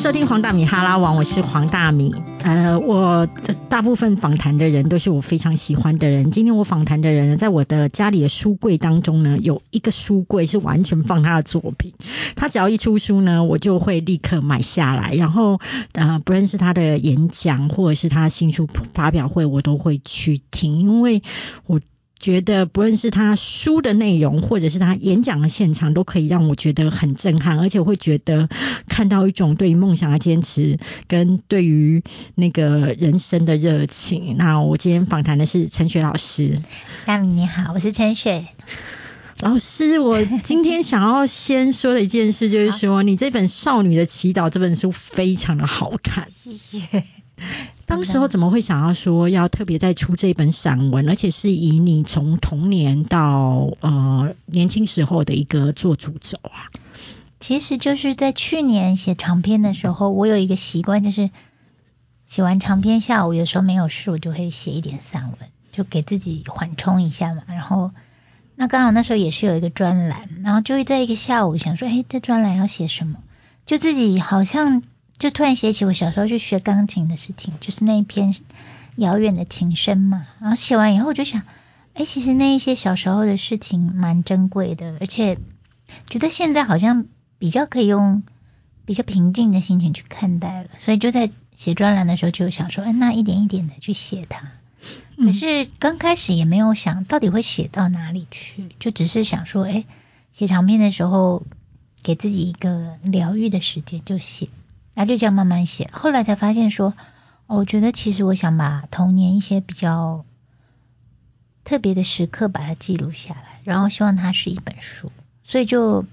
[0.00, 2.14] 收听黄大米哈拉王，我是黄大米。
[2.42, 3.28] 呃，我
[3.68, 6.30] 大部分访谈的人都是我非常喜欢的人。
[6.30, 11.92] 今天我访谈的人，在我的家里的书柜当中呢，有一个书柜是完全放他的作品。
[12.34, 15.12] 他只要一出书呢，我就会立刻买下来。
[15.12, 15.60] 然后
[15.92, 21.22] 呃，不论是他的演讲或者是他新书发表会，我都会去听，因为
[21.66, 21.78] 我。
[22.20, 28.48] 觉得不论是他书的内容，或者是他演讲的现场，都可以让我觉得很震撼，而且会觉得
[28.86, 30.78] 看到一种对于梦想的坚持，
[31.08, 32.02] 跟对于
[32.34, 34.36] 那个人生的热情。
[34.36, 36.60] 那我今天访谈的是陈雪老师。
[37.06, 38.46] 大米你好，我是陈雪
[39.38, 39.98] 老师。
[39.98, 46.28] 我今天想要先说的一件事，就是说你这本《少女的祈祷》这本书非常的好看。
[46.30, 47.04] 谢谢。
[47.86, 56.70] 当时候怎么会想要说要特别再出这本散文，而且是以你从童年到呃年轻时候的一个做主轴啊？
[57.40, 61.30] 其实就是在去年写长篇的时候，我有一个习惯，就是
[62.26, 67.42] 写完长篇下午有时候没有事，我就会写一点散文，就给自己缓冲一下嘛。
[67.48, 67.90] 然后
[68.54, 73.18] 那刚好那时候也是有一个专栏，然后就会在一个下午想说，哎，这专栏要写什么？
[73.66, 74.82] 就自己好像。
[75.20, 78.34] 就突然写起我小时候去学钢琴的事情，就是那一篇
[78.96, 80.26] 遥远的琴声嘛。
[80.40, 81.42] 然后写完以后，我就想，
[81.92, 85.36] 哎，其实那一些小时候的事情蛮珍贵的，而且
[86.08, 87.04] 觉得现在好像
[87.38, 88.22] 比较可以用
[88.86, 90.70] 比较平静的心情去看待了。
[90.82, 94.52] 所以就在写专栏的时候，就想说，哎，那一点一点的去写它。
[95.18, 99.84] 可是刚开始也没有想到底会写到哪里去，就只是想说，哎，
[100.32, 101.42] 写长篇的时候
[102.02, 104.48] 给自己一个疗愈的时间就写。
[104.94, 106.94] 那就这样慢慢写，后来才发现说，
[107.46, 110.24] 我觉得其实我想把童年一些比较
[111.64, 115.10] 特别的时刻把它记录下来，然后希望它是一本书，
[115.44, 116.04] 所以就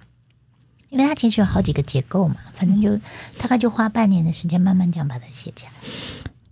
[0.89, 2.97] 因为它其实有好几个结构嘛，反正就
[3.37, 5.71] 大概就花半年的时间慢慢这样把它写起来。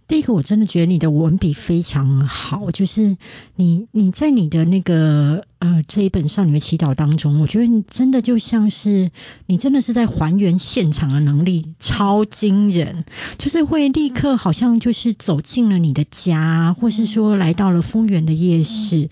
[0.07, 3.17] 第一个，我真的觉得你的文笔非常好，就是
[3.55, 9.09] 你你在你的那个呃这一本《少女的祈祷》当中，我觉得你真的就像是
[9.47, 13.05] 你真的是在还原现场的能力超惊人，
[13.39, 19.09] 就是会立刻好像就是走进了你的家，或是说来到了丰原的夜市，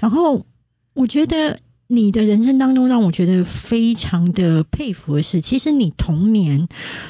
[0.00, 0.44] 然后
[0.94, 1.60] 我觉得。
[1.94, 6.66] 你的人生当中让我觉得非常的佩服的是，其实你童年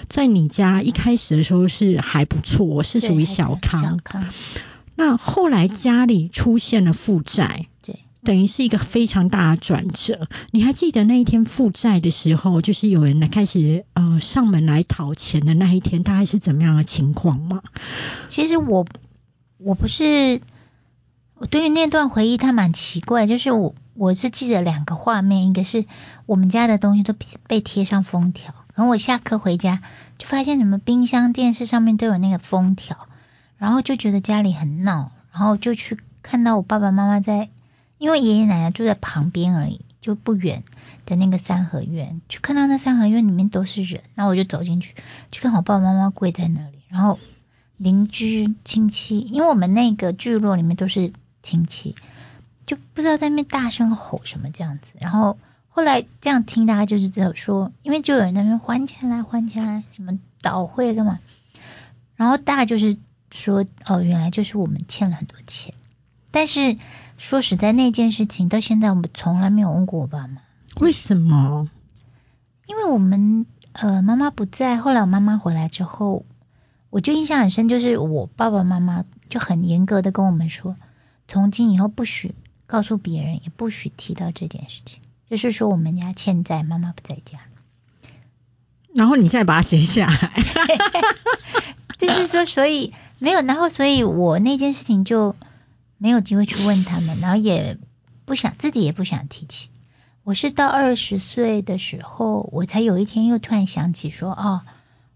[0.08, 4.00] 在你家一开始的时候是还不错，是属于小康。
[4.96, 10.26] 那后来家里出现了负债，对，等于是一个非常大的转折。
[10.50, 17.62] 你还记得那一天负债的时候，就是有人来开始呃上门来讨钱的那一天，大概是怎么样的情况吗？
[18.28, 18.84] 其实我
[19.58, 20.40] 我不是。
[21.34, 25.84] 我对于那段回忆，它蛮奇怪，就是我我是记得两个画面，一个是
[26.24, 27.14] 我们家的东西都
[27.46, 29.82] 被贴上封条，然后我下课回家
[30.16, 33.08] 就发现什么冰箱、电视上面都有那个封条，
[33.58, 37.50] 然后就觉得家里很闹，然后就去看到我爸爸妈妈在，
[37.98, 40.64] 因为爷爷奶奶住在旁边而已，就不远
[41.04, 44.94] 的那个三合院，就看到那三合院里面都是人，然后我就走进去，
[45.30, 47.18] 就看我爸爸妈妈跪在那里，然后
[47.76, 51.12] 邻居亲戚，因为我们那个聚落里面都是。
[51.44, 51.96] 亲戚
[52.66, 61.18] 就不知道在那边大声吼什么这样子，然后后来这样听，大家就是只有说，因为就有人在那边还钱来还钱来，什么倒会干嘛，
[62.16, 62.96] 然后大概就是
[63.30, 65.74] 说，哦，原来就是我们欠了很多钱，
[66.30, 66.76] 但是
[67.18, 70.42] 说实在那件事情到现在我们从来没有问过我爸妈，
[70.80, 71.68] 为什么？
[72.66, 76.24] 因为我们呃妈妈不在，后来我妈妈回来之后，
[76.90, 80.76] 我就印象很深，就是我爸爸妈妈就很严格的跟我们说。
[81.28, 82.34] 从今以后不许
[82.72, 85.00] 告诉别人，也不许提到这件事情。
[85.28, 87.40] 就是说，我们家欠债，妈妈不在家。
[88.94, 90.32] 然后你现在把它写下来，
[92.00, 95.36] 就是说，所以没有，然后所以我那件事情就
[95.98, 97.76] 没有机会去问他们，然后也
[98.24, 99.68] 不想自己也不想提起。
[100.24, 104.62] 我是到二十岁的时候，我才有一天又突然想起说，哦，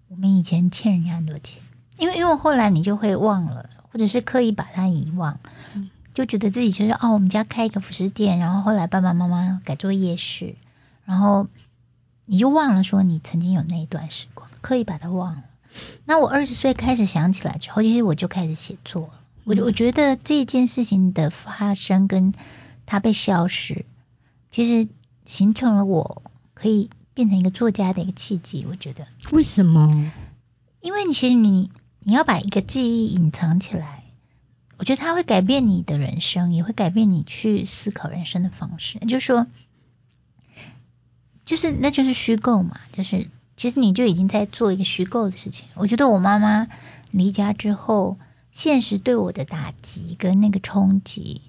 [0.08, 1.62] 我们以前欠人家很多钱，
[1.96, 5.40] 因为因为后来你就会忘了，或者是刻意把它遗忘。
[6.16, 10.54] 就觉得自己就是哦，我们家开一个服饰店，然后后来爸爸妈妈改做夜市，
[11.04, 11.46] 然后
[12.24, 15.44] 你就忘了说你曾经有那一段时光，刻意把它忘了。
[16.06, 19.10] 那我二十岁开始想起来之后，其实我就开始写作了。
[19.44, 22.32] 我我觉得这件事情的发生跟
[22.86, 23.84] 它被消失，
[24.50, 24.88] 其实
[25.26, 26.22] 形成了我
[26.54, 28.64] 可以变成一个作家的一个契机。
[28.66, 30.10] 我觉得为什么？
[30.80, 31.70] 因为其实你
[32.00, 34.04] 你要把一个记忆隐藏起来。
[34.78, 38.98] 我觉得它会改变你的人生，也会改变你去思考人生的方式。
[39.00, 39.46] 就是说，
[41.44, 45.66] 就是那就是虚构嘛，就是其实你就已经在做一个虚构的事情。
[45.74, 46.68] 我觉得我妈妈
[47.10, 48.18] 离家之后，
[48.52, 51.40] 现实对我的打击跟那个冲击，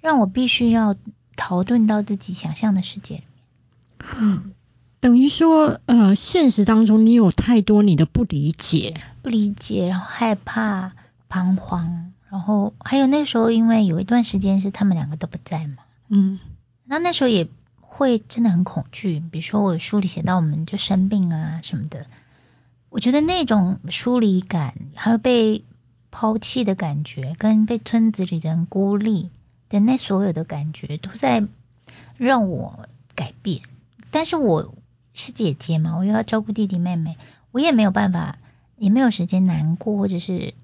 [0.00, 0.96] 让我必须要
[1.36, 4.14] 逃遁到自己想象的世界里面。
[4.18, 4.52] 嗯，
[4.98, 10.92] 等于说，呃，现实当中你有太多你的不理解，不理解，然后害怕、
[11.28, 15.76] 彷徨，然后还有那时候，因为有一段时间是他们两个都不在嘛，
[16.08, 16.40] 嗯，
[16.86, 17.46] 那那时候也
[17.82, 19.20] 会真的很恐惧。
[19.20, 22.06] 比如说我书里写到，我们就生病啊什么的，
[22.88, 25.62] 我觉得那种疏离感，还有被
[26.10, 29.28] 抛弃的感觉，跟被村子里的人孤立
[29.68, 31.46] 的那所有的感觉，都在
[32.16, 33.60] 让我改变。
[34.10, 34.74] 但是我
[35.12, 37.18] 是姐姐嘛，我又要照顾弟弟妹妹，
[37.50, 38.38] 我也没有办法，
[38.78, 40.54] 也没有时间难过或者是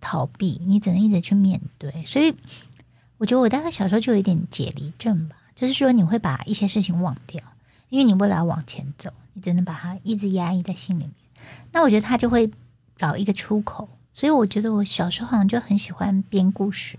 [0.00, 2.04] 逃避，你只能一直去面对。
[2.06, 2.36] 所以
[3.18, 7.42] 我觉得我大概小时候就有一点解离症吧，就是说你会把一些事情忘掉，
[7.88, 11.12] 因为你为了往前走，你只能把它一直压抑在心里面。
[11.72, 12.50] 那我觉得他就会
[12.96, 16.98] 找一个出口，所以我觉得我小时候好像就很喜欢编故事，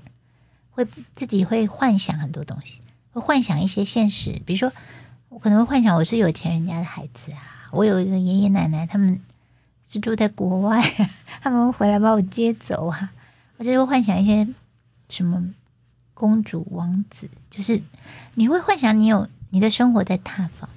[0.71, 2.81] 会自己会幻想很多东西，
[3.13, 4.71] 会幻想一些现实，比如说。
[5.33, 7.39] 我可能会幻想我是有钱人家的孩子啊，
[7.71, 9.21] 我有一个爷爷奶奶，他们
[9.91, 10.81] 是住在国外，
[11.41, 13.11] 他们会回来把我接走啊。
[13.57, 14.47] 我就会幻想一些
[15.09, 15.53] 什么
[16.13, 17.81] 公主王子，就是
[18.33, 20.69] 你会幻想你有你的生活在塌方，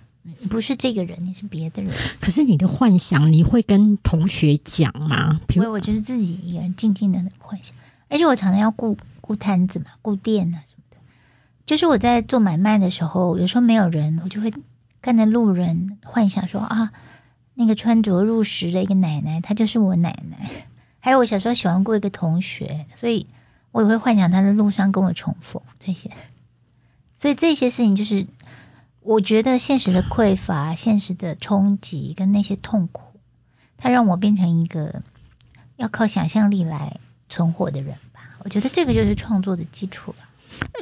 [0.50, 1.94] 不是这个人，你是别的人。
[2.20, 5.40] 可是你的幻想你会跟同学讲吗？
[5.55, 7.76] 因为我就是自己一个人静静的幻想，
[8.08, 10.96] 而且我常常要顾顾摊子嘛，顾店啊什么的。
[11.66, 14.52] 就是我在做买卖的时候，有时候没有人，我就会
[15.00, 16.93] 看着路人，幻想说啊，
[17.54, 20.50] 那个穿着入时的一个奶奶，她就是我奶奶。
[21.00, 23.26] 还有我小时候喜欢过一个同学，所以
[23.72, 26.10] 我也会幻想他在路上跟我重逢这些。
[27.16, 28.26] 所以这些事情就是，
[29.00, 33.02] 我觉得现实的匮乏、现实的冲击跟那些痛苦，
[33.76, 35.02] 它让我变成一个
[35.76, 36.98] 要靠想象力来
[37.28, 38.38] 存活的人吧。
[38.42, 40.24] 我觉得这个就是创作的基础了。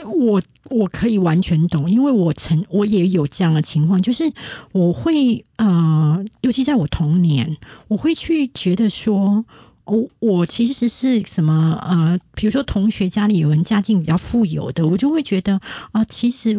[0.05, 4.33] 我我可以完全懂，因为我曾我也有这样的情况，就是
[4.73, 7.57] 我会呃，尤其在我童年，
[7.89, 9.45] 我会去觉得说，
[9.85, 15.61] 我我其实是什么呃，比如说同学家里有人家境比较富有的，我就会觉得
[15.93, 16.59] 啊，其实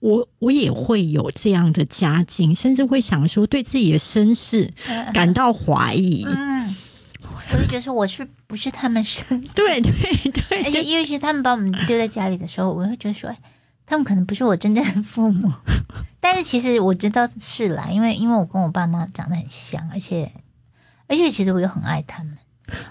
[0.00, 4.72] 我我也会有这样的家境，甚至会想说对自己的身世
[5.12, 6.26] 感到怀疑。
[7.50, 9.42] 我就觉得说我是不是他们生？
[9.54, 9.92] 对对
[10.30, 13.38] 对，而且因为是他们把我们丢在家里的时候，我会觉得说，哎，
[13.86, 15.52] 他们可能不是我真正的父母。
[16.20, 20.32] 但是其实我知道是啦，因为因为我跟我爸妈长得很像，而且
[21.08, 22.38] 而且其实我又很爱他们。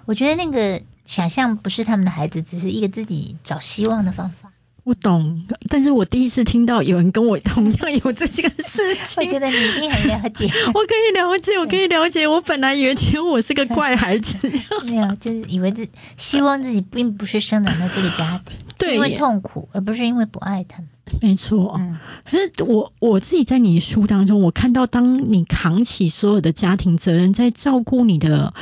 [0.05, 4.50] 我觉得那个想象不是他们的孩子，只是一个自己找希望的方法。
[4.83, 9.23] 我懂，但是我第一次听到有人跟我同样有这些个事情。
[9.23, 10.45] 我觉得你一定很了解。
[10.73, 12.27] 我可以了解，我可以了解。
[12.27, 14.51] 我本来以为其实我是个怪孩子。
[14.87, 15.87] 没有，就是以为自
[16.17, 20.87] 希望自己并不是生长在这个家庭，对，因为痛苦，而不是因为不爱他们。
[21.21, 21.75] 没错。
[21.77, 21.99] 嗯。
[22.25, 28.55] 可是我我自己在你的书当中，我看到当你扛起所有的家庭责任，在照顾你的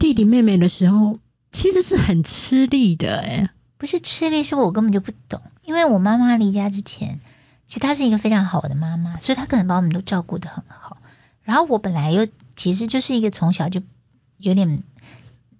[0.00, 1.20] 弟弟妹妹的时候，
[1.52, 3.50] 其实是很吃力的，哎。
[3.80, 5.40] 不是吃力，是我根本就不懂。
[5.64, 7.18] 因为我妈妈离家之前，
[7.66, 10.98] 其实她是一个非常好的妈妈，所以她可能把我们都照顾得很好。
[11.44, 13.80] 然后我本来又其实就是一个从小就
[14.36, 14.82] 有点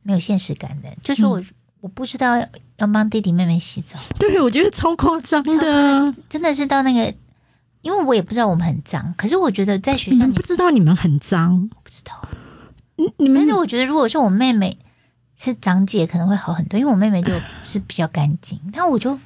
[0.02, 1.42] 没有现实感的，就是我
[1.80, 2.36] 我不知道
[2.76, 3.98] 要帮弟弟妹妹洗澡。
[4.20, 7.14] 对，我觉得超夸张的，真的是到那个，
[7.80, 12.28] 因为我也不知道我们很脏，可是我觉得在学校你不知道你们很脏，不知道。
[12.98, 14.76] 嗯，你们，但是我觉得如果是我妹妹。
[15.42, 17.32] 是长姐可能会好很多，因为我妹妹就
[17.64, 19.18] 是比较干净，但我就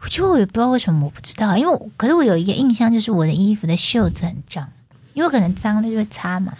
[0.00, 4.68] 我就我也不知道为什么，我不知道，因为可是我有一个印象，就是我的衣服的袖子很脏，
[5.14, 6.56] 因为可能脏了就会擦嘛。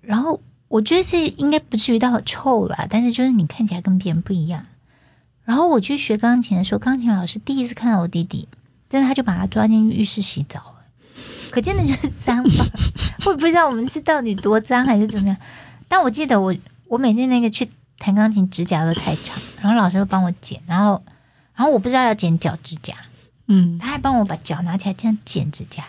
[0.00, 4.64] 然后我觉得是应该不至于到臭啦，但是就是你看起来跟别人不一样。
[5.44, 8.48] 然后我去学钢琴的时候，钢琴老师第一次看到我弟弟，
[8.88, 10.76] 真的他就把他抓进浴室洗澡了，
[11.50, 12.64] 可见的就是脏吧？
[13.26, 15.36] 我也不知道我们是到底多脏还是怎么样，
[15.88, 16.56] 但我记得我。
[16.86, 21.02] 我每次那个去弹钢琴，指甲都太长，然后老师会帮我剪，然后，
[21.54, 22.94] 然后我不知道要剪脚指甲，
[23.46, 25.84] 嗯，他还帮我把脚拿起来这样剪指甲，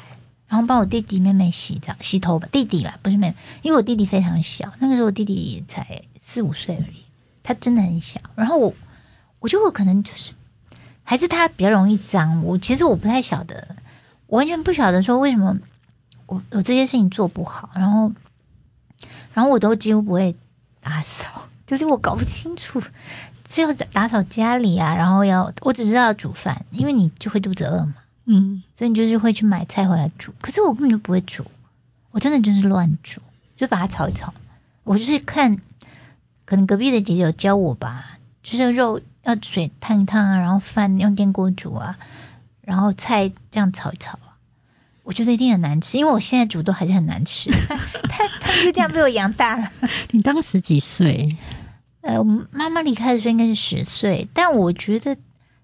[0.48, 7.04] 然后帮我弟弟妹妹洗澡洗头吧，弟弟啦不是妹妹，因为我弟弟非常小，那个时候我弟弟才四五岁而已，
[7.44, 8.74] 他真的很小，然后我
[9.40, 10.32] 我觉得我可能就是
[11.04, 13.76] 还是他比较容易脏，我其实我不太晓得，
[14.28, 15.58] 我完全不晓得说为什么
[16.28, 18.12] 我我这些事情做不好，然后
[19.34, 20.36] 然后我都几乎不会。
[20.86, 22.82] 打扫就是我搞不清楚，
[23.44, 30.34] 只有打扫家里啊，然后要我只知道煮饭，因为你就会肚子饿嘛，嗯，所以你就是会去买菜回来煮。
[30.42, 31.46] 可是我根本就不会煮，
[32.12, 33.20] 我真的就是乱煮。
[33.58, 34.34] 就把它炒一炒。
[34.84, 35.62] 我就是看，
[36.44, 41.96] 可能隔壁的姐姐有教我吧，就是肉要水烫一烫啊，然后饭用电锅煮啊，
[42.60, 44.25] 然后菜这样炒一炒啊。
[45.06, 47.52] 我觉得一定很难吃，因为我现在煮都还是很难吃。
[48.10, 49.72] 他他们就这样被我养大了。
[50.12, 51.38] 你当时几岁？
[52.02, 55.16] 呃，妈妈离开的时候应该是十岁，但我觉得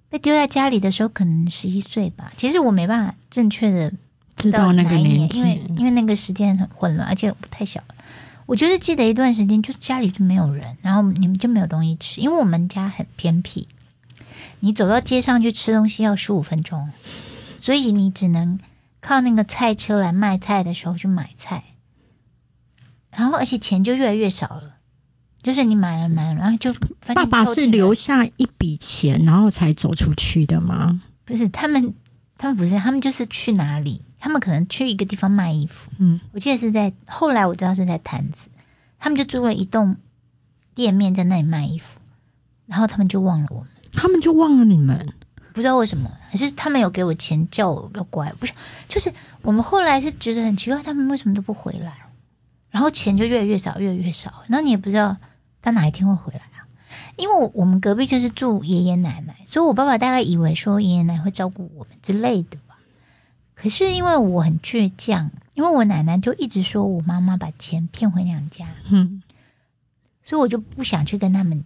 [0.09, 2.31] 被丢在家里的时候可能十一岁吧。
[2.37, 3.93] 其实我没办法正确的
[4.35, 7.95] 知道那个年纪，因为因为那个时间很混乱，而且不太小了。
[8.45, 13.67] 我就是记得一段时间，就家里就没有人，然后你们就没有东西吃，因为我们家很偏僻，
[14.59, 16.91] 你走到街上去吃东西要十五分钟，
[17.57, 18.59] 所以你只能
[19.01, 21.63] 靠那个菜车来卖菜的时候去买菜，
[23.11, 24.75] 然后而且钱就越来越少了。
[25.41, 26.71] 就是你买了买了，然后就
[27.15, 31.01] 爸爸是留下一笔钱，然后才走出去的吗？
[31.25, 31.95] 不是，他们
[32.37, 34.03] 他们不是，他们就是去哪里？
[34.19, 35.89] 他们可能去一个地方卖衣服。
[35.97, 38.37] 嗯，我记得是在后来我知道是在坛子，
[38.99, 39.97] 他们就租了一栋
[40.75, 41.99] 店面在那里卖衣服，
[42.67, 45.15] 然后他们就忘了我们，他们就忘了你们，
[45.53, 48.53] 不知道为什么，还是他们有给我钱叫我要乖，不是，
[48.87, 51.97] 就是我们后来是觉得很奇怪，他们为什么都不回来，
[52.69, 55.17] 然后钱就越来越少，越来越少，那你也不知道。
[55.63, 56.65] 他哪一天会回来啊？
[57.17, 62.79] 因为我我们隔壁就是住爷爷奶奶，所以我爸爸大概以为说爷爷奶奶会照顾我们之类的吧。
[63.53, 69.21] 可是因为我很倔强，因为我奶奶就一直说我妈妈把钱骗回娘家，嗯，
[70.23, 71.63] 所以我就不想去跟他们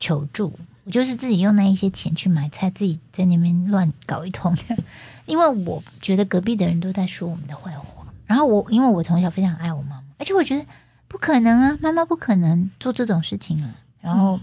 [0.00, 0.54] 求助，
[0.88, 4.56] 我就是自己用那一些钱去买菜，自己在那边乱搞一通。
[5.26, 10.64] 因为我觉得隔壁的人都在说我们的坏话，然后我因为我从小非常爱我妈妈，而且我觉得。
[11.10, 13.74] 不可能啊，妈妈不可能做这种事情啊。
[14.02, 14.40] 然后，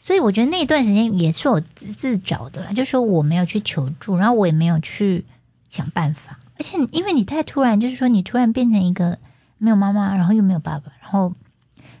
[0.00, 5.26] 所以我觉得那段时间也是我自找的啦，就说我没有去求助，然后我也没有去
[5.68, 6.38] 想办法。
[6.58, 9.18] 而且因为你太突然，就是说你突然变成一个
[9.58, 11.34] 没有妈妈，然后又没有爸爸，然后，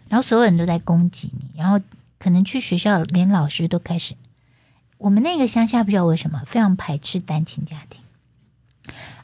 [0.08, 1.80] 然后所有人都在攻击你，然后
[2.18, 4.14] 可能去学校连老师都开始，
[4.96, 8.00] 我们那个乡下不知道为什么非常排斥单亲家庭，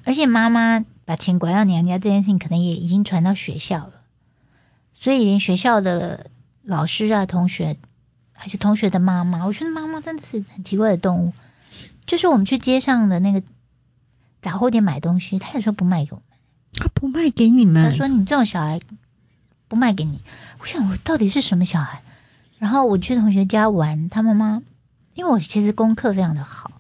[0.04, 0.84] 而且妈妈。
[1.06, 3.92] 把钱拐到娘家这件事情，可能也已经传到学校了，
[4.94, 6.30] 所以连学校的
[6.62, 7.76] 老师啊、同学，
[8.32, 11.34] 还是同学的妈妈，我觉得妈妈真的是很奇怪的动物。
[12.06, 13.42] 就是我们去街上的那个
[14.40, 16.38] 杂货店买东西，他也说不卖给我们，
[16.72, 18.80] 他不卖给你们，他说你这种小孩
[19.68, 20.22] 不卖给你。
[20.60, 22.02] 我想我到底是什么小孩？
[22.58, 24.62] 然后我去同学家玩，他妈妈
[25.14, 26.70] 因为我其实功课非常的好。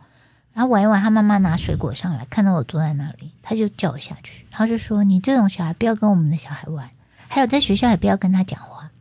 [0.52, 6.90] 然后玩一玩，他妈妈拿水果上来，看到我坐在那里，他就叫我下去，然后就说：“你这种小孩不要跟我们的小孩玩，
[7.26, 8.92] 还有在学校也不要跟他讲话。”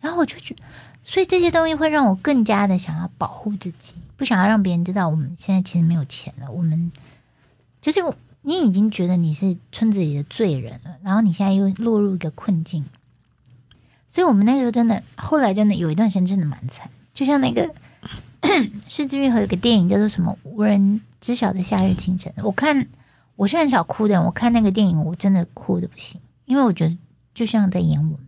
[0.00, 0.56] 然后我就觉，
[1.02, 6.50] 所以这些东西会让我更加的想要保护自己，不想要让别人知道我们现在其实没有钱了。
[6.50, 6.92] 我们
[7.82, 8.00] 就是
[8.40, 12.86] 你已经觉得你是村子里的罪人了，然后你现在又落入一个困境，
[14.14, 17.74] 所以我们那时候真的，后来真的有一段时间真的蛮惨，就像那个。
[18.88, 22.34] 世纪愈合有个电影叫做什么无人知晓的夏日清晨。
[22.36, 22.88] 我看
[23.36, 26.96] 我是很少哭的，我看那个电影我真的哭的不行，因为我觉得
[27.32, 28.18] 就像在演我们，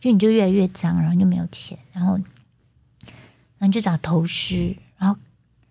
[0.00, 2.18] 就你就越来越脏，然后就没有钱，然后
[3.58, 5.18] 然后就长头虱，然后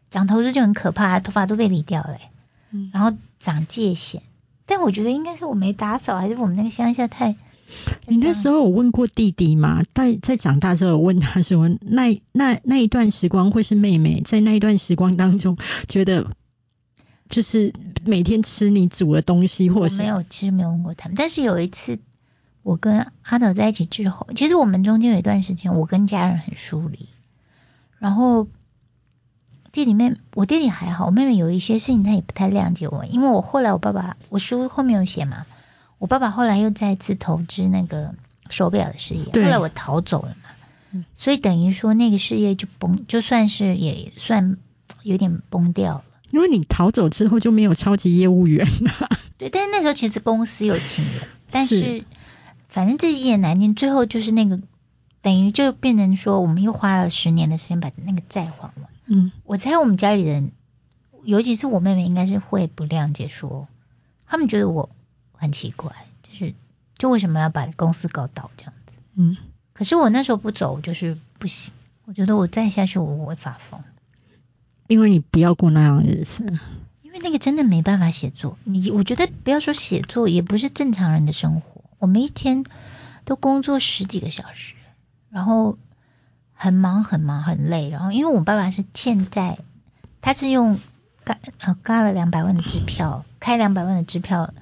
[0.10, 2.18] 长头虱就很可怕，头发都被理掉了，
[2.94, 3.12] 然后
[3.42, 4.24] 长疥藓。
[4.66, 7.36] 但我觉得应该是我没打扫，还是我们那个乡下太。
[8.08, 9.84] 你那时候有问过弟弟吗？
[9.94, 15.58] 在在长大之后，问他说，那那那一段时光会是妹妹在那一段时光当中
[15.88, 16.32] 觉得，
[17.28, 17.74] 就是
[18.06, 21.16] 每天吃你煮的东西，或是没有，其实没有问过他们。
[21.18, 22.00] 但是有一次，
[22.62, 27.10] 我跟阿斗在一起之后，其实我们中间有一段时间，我跟家人很疏离。
[27.98, 28.48] 然后
[29.72, 35.46] 弟弟妹，我弟弟还好，我妹妹有一些事情，她也不太谅解我，因为我后来我爸爸，我书后面有写嘛。
[35.98, 38.14] 我爸爸后来又再次投资那个
[38.50, 44.58] 手表的事业，后来我逃走了嘛，所以等于说那个事业就崩，就算是也算
[45.04, 46.04] 有点崩掉了。
[46.32, 49.10] 因为你逃走之后就没有超级业务员了。
[49.38, 52.04] 对，但是那时候其实公司有请人，但是
[52.68, 54.60] 反正这一言难尽，最后就是那个
[55.22, 58.90] 等于就变成说，我们又花了十年的时间把那个债还完。
[59.06, 60.52] 嗯，我猜我们家里人，
[61.24, 63.68] 尤其是我妹妹，应该是会不谅解，说
[64.28, 64.90] 他们觉得我。
[65.46, 65.92] 很奇怪，
[66.24, 66.54] 就是
[66.98, 68.94] 就为什么要把公司搞倒这样子？
[69.16, 69.38] 嗯，
[69.74, 71.74] 可是我那时候不走就是不行，
[72.06, 73.82] 我觉得我再下去我会发疯，
[74.88, 76.46] 因为你不要过那样的日子，
[77.02, 78.58] 因为那个真的没办法写作。
[78.64, 81.84] 你我觉得不要说写作，也不是正常人的生活。
[82.00, 82.66] 我们一天
[83.24, 84.76] 都工作十几个小时，
[85.30, 85.78] 然后
[86.54, 89.60] 很忙很忙很累，然后因为我爸爸是欠债，
[90.22, 90.80] 他是用
[91.24, 94.54] 嘎呃嘎了两百万的支票，开两百万的支票。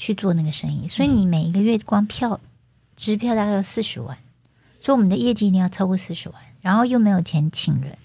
[0.00, 2.40] 去做那个生意，所以你每一个月光票
[2.96, 4.16] 支票大概要四十万，
[4.80, 7.98] 所以我们的业绩一定要超过四十万，然后又没有钱请人，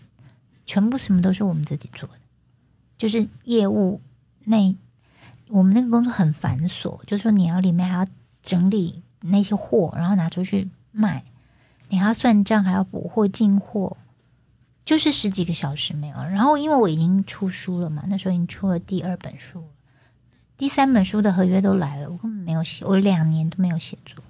[0.66, 2.16] 全部什么都是我们自己做的，
[2.98, 4.02] 就是业务
[4.44, 4.76] 那
[5.48, 8.08] 我们那个工作很繁琐，就是说你要里面还要
[8.44, 11.24] 整理那些货，然后拿出去卖，
[11.88, 13.96] 你还要算账，还要补货进货，
[14.84, 16.18] 就是十几个小时没有。
[16.18, 19.68] 然后因为我已经出书了嘛，那时候已经出了第二本书了。
[20.58, 24.24] 第三本书的合约都来了，我根本没有写，我两年都没有写作。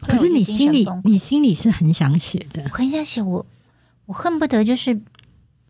[0.00, 3.46] 可是你心里，你心里是很想写的，我很想写，我
[4.06, 5.00] 我恨不得就是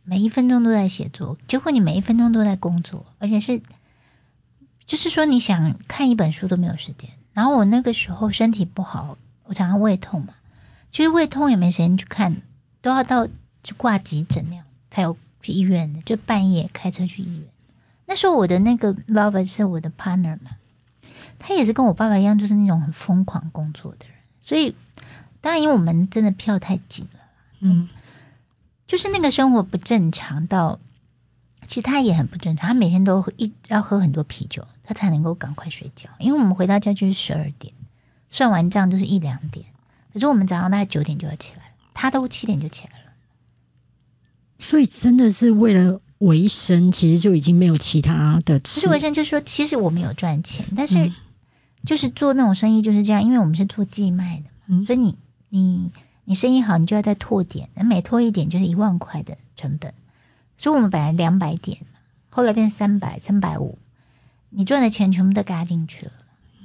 [0.04, 3.62] 每一分钟都在写作，结果你每一分钟都在工作，而且是
[4.85, 7.11] 就是说你想看一本书都没有时间。
[7.35, 10.35] 然后我那个时候身体不好，我常常胃痛嘛，
[10.90, 12.42] 其实胃痛也没时间去看，
[12.83, 13.26] 都要到
[13.62, 17.45] 去挂急诊那样才有去医院的，就半夜开车去医院。
[18.04, 20.50] 那时候我的那个 lover 是我的 partner 嘛，
[21.38, 24.16] 他也是跟我爸爸一样，就是那种很疯狂工作的人。
[24.40, 24.76] 所以
[25.40, 27.21] 当然，因为我们真的票太紧了，
[27.61, 27.88] 嗯，
[28.87, 30.78] 就是那个生活不正常到，
[31.66, 32.68] 其实他也很不正常。
[32.68, 36.11] 他每天都一要喝很多啤酒，他才能够赶快睡觉。
[36.18, 37.73] 因为我们回到家就是十二点，
[38.28, 39.66] 算完账就是一两点。
[40.12, 43.12] 可是我们早上大概九点就要起来，他都七点就起来了。
[44.59, 46.00] 所以真的是为了。
[46.22, 48.60] 维生其实就已经没有其他的。
[48.60, 51.12] 不是维生就是说，其实我们有赚钱，但是
[51.84, 55.90] 就是做那种生意就是这样，因为我们是做寄卖的，所以你你
[56.24, 59.94] 你生意好，你就要再拓点，每拓一点就是一万块的成本，
[60.58, 61.78] 所以我们本来两百点，
[62.30, 63.78] 后来变三百、三百五，
[64.48, 66.12] 你赚的钱全部都嘎进去了。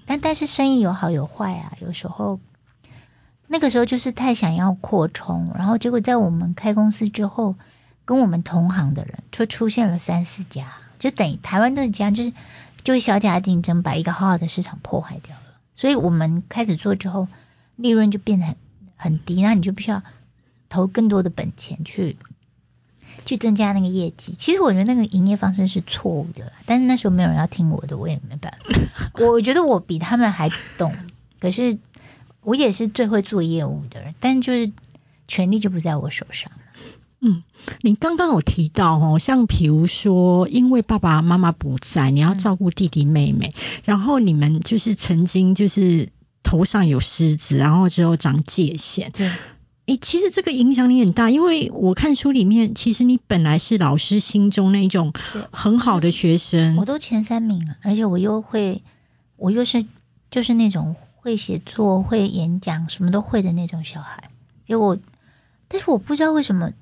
[0.05, 2.39] 但但是生意有好有坏啊，有时候
[3.47, 7.55] 那个时候就是太想要扩充，然后结果在我们开公司之后。
[8.07, 12.31] 跟我们同行的人就出现了三四家，就等于台湾都是这样，就是
[12.81, 15.41] 就小家竞争把一个好好的市场破坏掉了。
[15.75, 17.27] 所以我们开始做之后，
[17.75, 18.55] 利润就变得很
[18.95, 20.03] 很低，那你就必须要
[20.69, 22.15] 投更多的本钱去
[23.25, 24.33] 去增加那个业绩。
[24.37, 29.19] 其实我觉得那个营业方式是错误的，但是那时候没有人要听我的，我也没办法。
[29.19, 30.95] 我觉得我比他们还懂，
[31.41, 31.77] 可是
[32.41, 34.71] 我也是最会做业务的人，但就是
[35.27, 36.49] 权力就不在我手上。
[37.19, 37.41] 嗯，
[37.81, 46.09] 你刚刚有提到哦，像比如说，因为爸爸妈妈不在，你要照顾弟弟妹妹，然后你们就是曾经就是
[46.43, 49.11] 头上有虱子，然后之后长界限。
[49.13, 49.31] 对，
[49.87, 55.11] 诶，其实这个影响力很大，因为我看书里面，其实你本来是老师心中那种
[55.51, 58.83] 很好的学生，我都前三名了，而且我又会，
[59.37, 59.83] 我又是
[60.29, 64.29] 就是那种会写作、会演讲、什么都会的那种小孩，
[64.67, 64.99] 结果，
[65.67, 66.73] 但是我不知道为什么。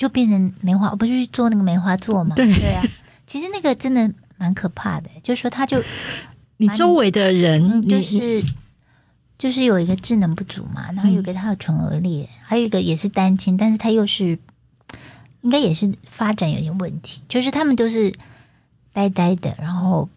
[0.00, 2.34] 就变成梅花，我不是去做那个梅花座嘛？
[2.34, 2.82] 对对啊，
[3.26, 5.10] 其实那个真的蛮可怕的。
[5.22, 5.84] 就是说，他就
[6.56, 8.42] 你周围的人，就是
[9.36, 14.38] 就是有一个智能不足嘛，然后有个他有唇腭裂，还有一个也是单亲，但是他又是
[15.42, 18.14] 应该也是发展有点问题，就是他们都是
[18.94, 20.08] 呆呆的，然后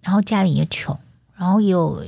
[0.00, 0.96] 然后家里又穷，
[1.34, 2.06] 然后有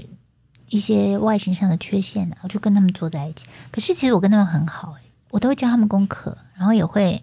[0.68, 3.46] 一些外形上的缺陷，然后就跟他们坐在一起。
[3.72, 5.02] 可是其实我跟他们很好哎。
[5.30, 7.22] 我都会教他们功课，然后也会，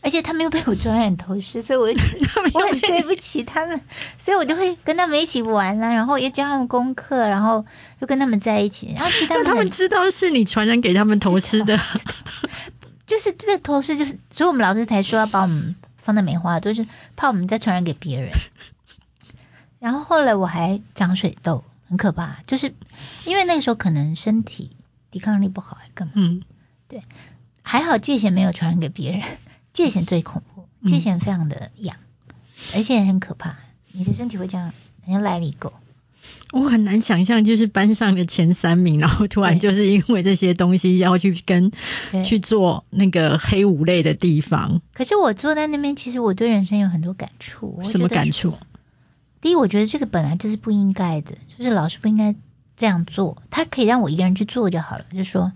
[0.00, 3.80] 而且他们又被我传染头虱，所以我我很对不起他们，
[4.18, 7.66] 所以我就会跟他们一起玩啦，然后也教他们功课，然后
[7.98, 11.78] 又跟他们在一起，然后其他他们知道是你传染给他们头虱的，
[13.06, 16.86] 就是这个头虱就是，所以我们老师才说要把我们放在梅花，就是
[17.16, 18.32] 怕我们再传染给别人。
[19.80, 22.74] 然后后来我还长水痘，很可怕，就是
[23.24, 24.76] 因为那个时候可能身体
[25.10, 26.12] 抵抗力不好，还干嘛？
[26.16, 26.42] 嗯，
[26.86, 27.00] 对。
[27.70, 29.22] 还好界限没有传染给别人，
[29.72, 31.94] 界限最恐怖，界限非常的痒，
[32.74, 33.58] 而且很可怕，
[33.92, 34.72] 你的身体会这样，
[35.06, 35.72] 人家来了一个。
[36.50, 41.70] 我很难想象，就是班上的前三名，然后突然就是因为这些东西要去跟
[42.24, 44.82] 去做那个黑五类的地方。
[44.92, 47.80] 可是我坐在那边，其实我对人生有很多感触。
[47.84, 48.54] 什么感触？
[49.40, 52.34] 第一，我觉得这个本来就是不应该的，就是老师不应该
[52.76, 55.52] 这样做，他可以让我一个人去做就好了，就说。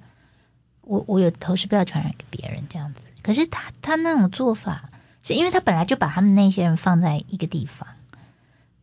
[0.86, 4.90] 我我有头是不要传染给别人这样子，可是他他那种做法，
[5.22, 7.88] 是因为他本来就把他们那些人放在一个地方，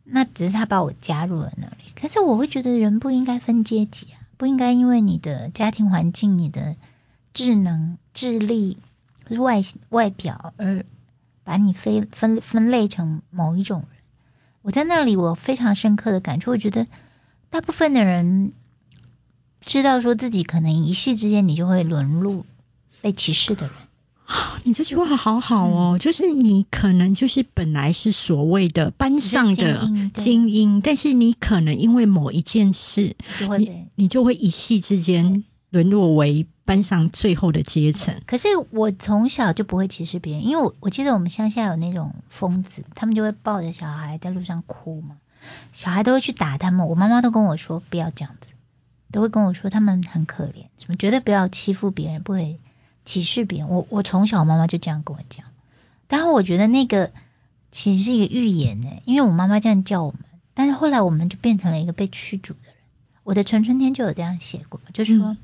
[0.04, 1.92] 那只是他把我加入了那里。
[1.96, 6.76] 可是我会觉得人不应该分阶级啊，不应该因为你的家庭环境、你的
[7.34, 8.78] 智能、智力、
[9.30, 10.86] 外外表而
[11.44, 14.02] 把你分分分类成某一种人。
[14.64, 16.86] 我在那里，我非常深刻的感触，我觉得
[17.50, 18.54] 大部分的人。
[19.62, 22.46] 知道说自己可能一夕之间你就会沦入
[23.02, 23.76] 被歧视的人，
[24.64, 38.22] 你这句话好好哦，就是你可能就是本来是所谓的班上的精英，但是你可能因为某一件事，就你你就会一夕之间沦落为班上最后的阶层。
[38.26, 45.18] 可是我从小就不会歧视别人，因为我我记得我们乡下有那种疯子，他们就会抱着小孩在路上哭嘛，
[45.74, 46.88] 小孩都会去打他们。
[46.88, 48.48] 我妈妈都跟我说不要这样子，
[49.12, 52.60] 都会跟我说他们很可怜，什么绝对不要欺负别人，不可以。
[53.04, 55.48] 歧视别人，我我从小妈妈就这样跟我讲，
[56.08, 57.12] 但是我觉得那个
[57.72, 60.20] 其实是一个预言呢，因为我妈妈这样叫我们，
[60.54, 62.76] 但是后来我们就变成了一个被驱逐的人。
[63.24, 65.36] 我的陈春天就有这样写过，就是说，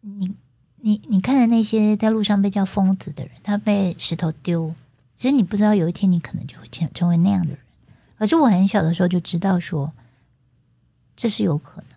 [0.00, 0.34] 你
[0.76, 4.74] 你你看着那些在路上被叫疯子的人，他被石头丢，
[5.18, 7.58] 其实你不知道有一天你可能就会成成为那样的人。
[8.18, 9.92] 可是我很小的时候就知道说，
[11.16, 11.88] 这是有可能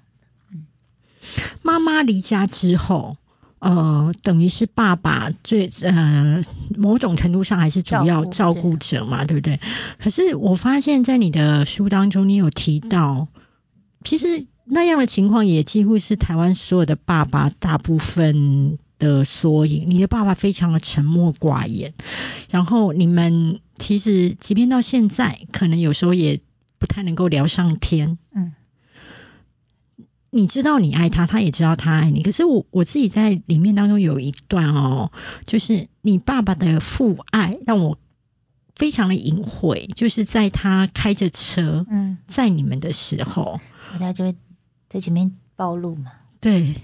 [1.62, 3.18] 妈妈离家之后。
[3.62, 6.46] 呃，等于是爸爸最呃
[6.78, 9.60] 某种程度上还是主要照顾者嘛，对不对？
[10.02, 13.28] 可是我发现，在你的书当中，你有提到，
[14.06, 19.90] 其实那样的情况也几乎是台湾所有的爸爸大部分的缩影。
[19.90, 21.94] 你的爸爸非常的沉默寡言，
[22.50, 26.40] 然后你们其实即便到现在，可能有时候也
[26.78, 28.18] 不太能够聊上天。
[28.34, 28.54] 嗯。
[30.32, 32.22] 你知道你爱他，他也知道他爱你。
[32.22, 35.12] 可是我我自己在里面当中有一段哦，
[35.48, 37.98] 就是你爸爸的父爱让我
[38.76, 43.60] 非常的隐晦，就是在他开着车，嗯，在你们的时候，
[43.98, 44.36] 他就会
[44.88, 46.12] 在前面暴露嘛。
[46.40, 46.76] 对，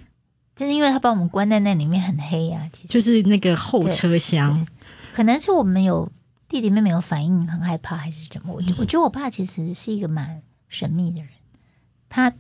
[0.56, 4.66] 就是因为他把我们关在那里面很黑啊，其实就是那个后车厢，
[5.14, 6.12] 可能是我们有
[6.50, 8.54] 弟弟妹妹有反应，很害怕还是怎么？
[8.54, 11.30] 我我觉得我爸其实是一个蛮神秘的人，
[12.10, 12.34] 他。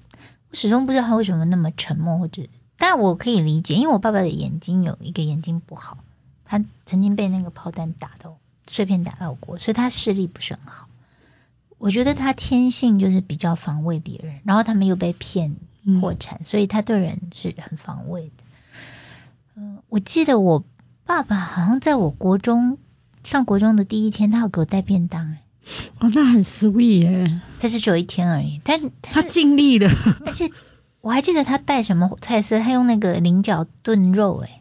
[0.56, 5.98] 始终不知道他为什么那么沉默，或者，但我可以理解，因为我爸爸的眼睛有一个眼睛不好，
[6.46, 10.88] 他曾经被那个炮弹打到碎片打到过，所以他视力不是很好。
[11.78, 15.58] 我觉得他天性就是比较防卫别人，然后他们又被骗
[16.00, 18.44] 破产，所以他对人是很防卫的。
[19.56, 20.63] 嗯，我记得我
[21.06, 22.78] 爸爸好像在我国中
[23.24, 25.44] 上国中的第一天，他要给我带便当，哎。
[25.99, 27.41] 哦，那很 sweet 耶！
[27.60, 29.89] 但是只有一天而已，但他尽力了。
[30.25, 30.49] 而且
[31.01, 34.60] 我还记得他带什么菜色，他用那个菱角炖肉，哎，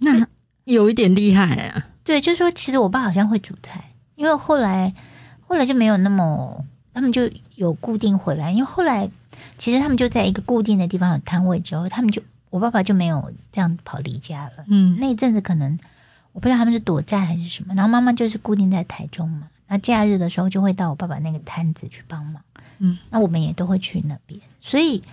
[0.00, 0.26] 那
[0.64, 1.86] 有一点厉害啊。
[2.04, 4.94] 对，就是说，其实我爸好像会煮菜，因为后来
[5.40, 9.10] 后来就没有那么，他们就有固定回来，因为后来
[9.56, 14.64] 其实他们就在一个固定的地方有摊位之后，他们就我爸爸就没有这样跑离家了。
[14.68, 15.78] 嗯，那一阵子可能
[16.32, 19.48] 我不知道他们是躲债还是什么，然后妈妈就是固定在台中嘛。
[19.68, 22.42] 那假日的时候就会到我爸爸那个摊子去帮忙，
[22.78, 25.04] 嗯，那我们也都会去那边，所以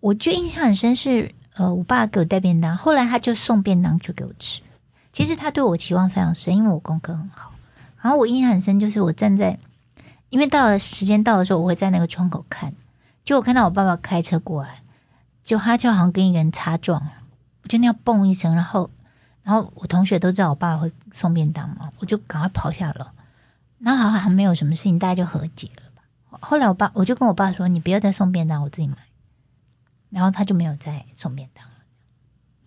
[0.00, 4.62] 我就印象很深是，呃，我爸给我带便当，后来他就送便当就给我吃。
[5.12, 7.52] 其实他对我期望非常深，因为我功课很好。
[8.02, 9.58] 然后我印象很深就是我站在，
[10.28, 12.74] 因为到了时间到的时候，我会在那个窗口看，
[13.24, 14.82] 就我看到我爸爸开车过来，
[15.42, 17.08] 就他就好像跟一个人擦撞，
[17.62, 18.90] 我就那样嘣一声，然后
[19.42, 23.06] 然后我同学都知道我爸爸会送便当嘛，我就赶快跑下楼。
[23.78, 26.02] 然后好像没有什么事情，大家就和解了吧。
[26.40, 28.96] 后来我爸我就跟我爸说：“你不要再送便当，我自己买。”
[30.08, 31.74] 然后他就没有再送便当了。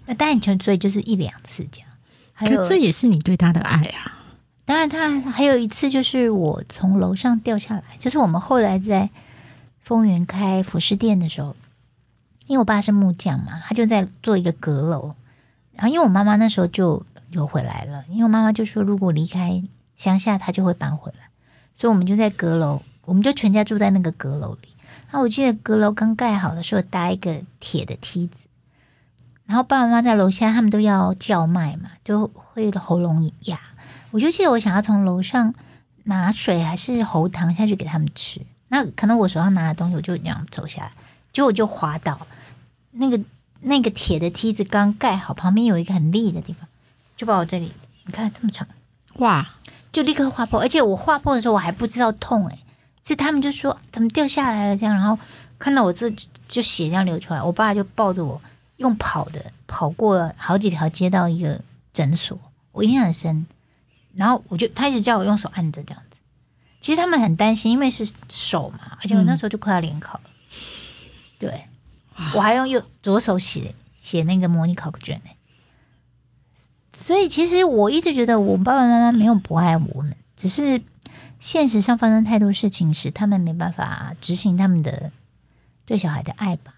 [0.06, 1.89] 那当然，纯粹就是一两次这样。
[2.36, 4.17] 可这也是你对他的爱啊。
[4.65, 9.10] 当然，他还有一次就是我从楼上掉下来，就是我们后来在
[9.80, 11.56] 丰原开服饰店的时候，
[12.45, 15.15] 因为我爸是木匠嘛，他就在做一个阁楼。
[15.74, 19.63] 然后因为我妈妈那时候就有回来了，因为我妈妈就说如果离开。
[19.99, 21.27] 乡下他就会搬回来，
[21.75, 24.69] 所以我们就在阁楼，我们就全家住在那个阁楼里。
[25.12, 28.33] 那我记得阁楼刚盖好的时候搭一个铁的梯子，
[29.45, 33.59] 然后爸爸妈妈在楼下，他们都要叫卖嘛，就会喉咙哑。
[34.12, 35.53] 我就记得我想要从楼上
[36.03, 40.91] 拿水还是喉糖下去给他们吃，那可能我手上拿的东西我就这样走下来，
[41.33, 42.25] 结果我就滑倒。
[42.91, 43.19] 那个
[43.59, 46.69] 那个铁的梯子刚盖好，旁边有一个很立的地方，
[47.17, 47.73] 就把我这里
[48.05, 48.67] 你看这么长，
[49.15, 49.49] 哇！
[49.91, 52.60] 就立刻划破，而且我划破的时候我还不知道痛诶，
[53.04, 55.17] 是他们就说怎么掉下来了这样，然后
[55.58, 56.13] 看到我这
[56.47, 58.41] 就血这样流出来，我爸就抱着我
[58.78, 62.39] 用跑的跑过好几条街到一个诊所，
[62.71, 63.45] 我印象很深，
[64.13, 66.17] 然后我就他一直叫我用手按着这样子，
[66.82, 70.30] 其实他们很担心，因为是手嘛，而且我那时候就快要联考了，
[71.39, 71.65] 对
[72.36, 75.32] 我还用右左手写写那个模拟考卷呢。
[77.01, 80.83] 所以其实我一直觉得我爸爸妈妈没有不爱我们，只是
[81.39, 85.12] 现实上发生太多事情，使他们没办法执行他们的
[85.85, 86.73] 对小孩的爱吧。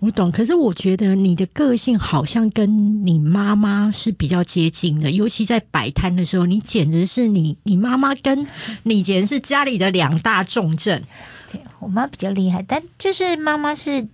[0.00, 8.46] 我懂，可是我觉得你的个性好像跟你妈妈是比较接近的，尤其在摆摊的时候，你简直是你你妈妈跟
[8.84, 11.02] 你简直是家里的两大重症。
[11.50, 14.06] 对我妈比较厉害，但就是妈妈是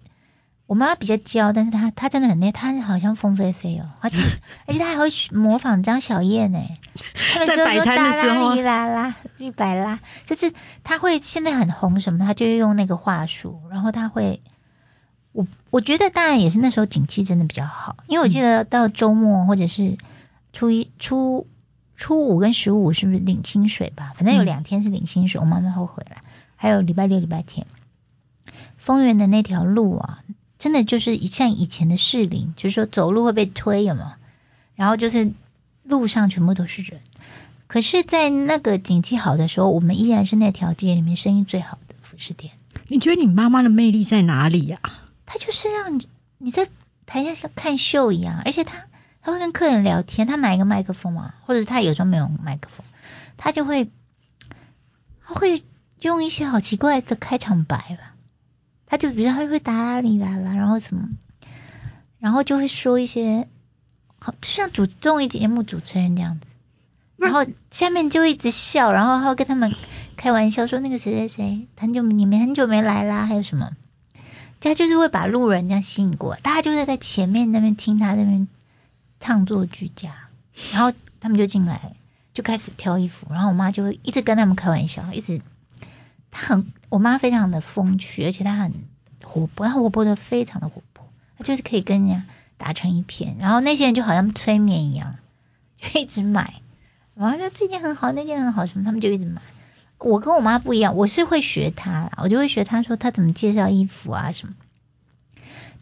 [0.74, 4.16] 我妈妈比较娇，但是她她真的很厉害，她好像凤飞飞哦，而且
[4.66, 6.58] 而且她还会模仿张小燕呢。
[7.46, 14.42] 在摆摊的时候，啦啦绿白啦，就是她会现在很红什么，她就用那个话术，然后她会。
[15.30, 19.96] 我我觉得当然也是那时候景气真的比较好，因为我记得到周末或者是
[20.52, 21.46] 初一、初
[21.94, 24.12] 初五跟十五是不是领薪水吧？
[24.16, 26.20] 反正有两天是领薪水，我妈妈会回来。
[26.56, 27.64] 还有礼拜六、礼拜天，
[28.76, 30.18] 丰原的那条路啊，
[30.64, 34.14] 真的就是像以前的士林，就是说走路会被推，有吗？
[34.76, 35.30] 然后就是
[35.82, 37.02] 路上全部都是人。
[37.66, 42.54] 可是，在那个景气好的时候，我们依然是那条街里面生意最好的服饰店。
[42.88, 44.80] 你觉得你妈妈的魅力在哪里呀？
[45.26, 46.66] 她就是让你你在
[47.04, 48.86] 台下像看秀一样，而且她
[49.20, 52.86] 她会跟客人聊天，她拿一个麦克风啊，或者是他有时候没有麦克风，
[53.36, 53.90] 她就会
[55.26, 55.62] 她会
[56.00, 58.13] 用一些好奇怪的开场白吧，
[58.94, 61.08] 他就比较他会打你啦啦，然后什么，
[62.20, 63.48] 然后就会说一些
[64.20, 66.46] 好就像主综艺节目主持人这样子，
[67.16, 69.74] 然后下面就一直笑，然后还会跟他们
[70.16, 73.72] 开玩笑说那个谁谁谁很久你们很久没来啦，还有什么。
[74.60, 78.48] 他就是会把路人这样吸引过来，大家就是在前面那边听他那边
[79.18, 80.14] 唱作俱佳，
[80.72, 81.96] 然后他们就进来
[82.32, 85.42] 就开始挑衣服，然后我妈就会一直跟他们开玩笑，一直
[86.30, 88.72] 她很我妈非常的风趣，而且她很
[89.24, 92.24] 活泼，她活泼的非常的活泼，她就是可以跟人家
[92.56, 95.16] 打成一片，然后那些人就好像催眠一样，
[95.76, 96.54] 就一直买，
[97.16, 99.42] 然后说这件很好，那件很好什么，他们就一直买。
[99.98, 104.54] 我跟我妈不一样，我是会学她，我就会学她说她怎么介绍衣服啊什么。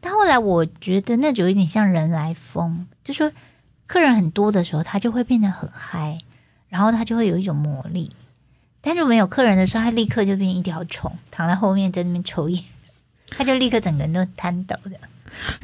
[0.01, 3.33] 但后来我觉得那就有点像人来疯，就说
[3.87, 6.21] 客人很多的时候，她就会变得很嗨，
[6.71, 8.13] 然后她就会有一种魔力。
[8.83, 12.63] 但是没有客人的时候，他立刻就变一条虫，躺在后面在那边抽烟，
[13.31, 14.91] 他就立刻整个人都瘫倒的。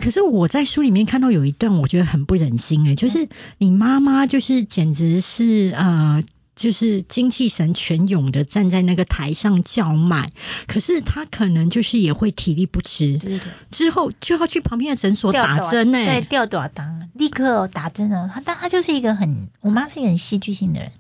[0.01, 3.29] 可是我在书里面看到有一段，我觉得很不忍心哎，就是
[3.59, 6.25] 你妈妈就是简直是呃。
[6.59, 10.29] 就是精气神全涌的站在那个台上叫卖，
[10.67, 18.29] 可是她可能就是也会体力不支，对对对，之后就要去旁边的诊所打针呢，对，吊多少当，立刻打针哦。
[18.35, 20.91] 他但他就是一个很，我妈是一个很戏剧性的人，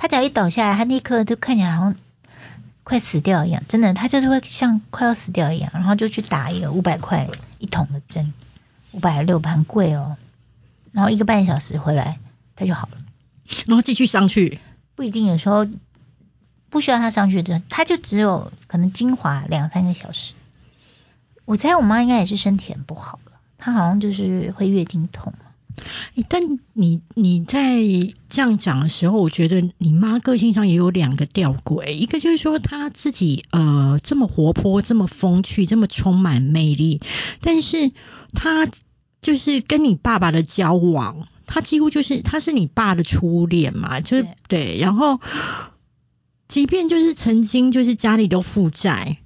[0.00, 1.94] 他只要一倒下来，他立刻就看起来好像
[2.84, 8.32] 快死掉一样，真的，他就是会像快要死掉一样，然后就去打一个五百块一桶的针，
[8.92, 10.16] 五百六百很贵哦，
[10.92, 12.18] 然后一个半小时回来
[12.56, 12.96] 他就好了，
[13.66, 14.58] 然后继续上去。
[14.94, 15.68] 不一定，有时候
[16.70, 20.32] 不需要他上去的，他就只有可能精华两三个小时。
[21.44, 25.34] 我猜我妈应该也是身体很不好了，她好像就是会月经痛
[26.28, 26.40] 但
[26.72, 27.74] 你你在
[28.30, 37.02] 这样讲的时候，我觉得你妈个性上也有两个吊诡，一个就是说她自己呃这么活泼、这么风趣、这么充满魅力，
[37.40, 37.90] 但是
[38.32, 38.68] 她
[39.20, 41.26] 就是跟你爸爸的交往。
[41.46, 45.20] 她几乎就是她是你爸的初恋嘛，就是对，然后
[46.46, 49.18] 即便就是曾经就是家里都负债，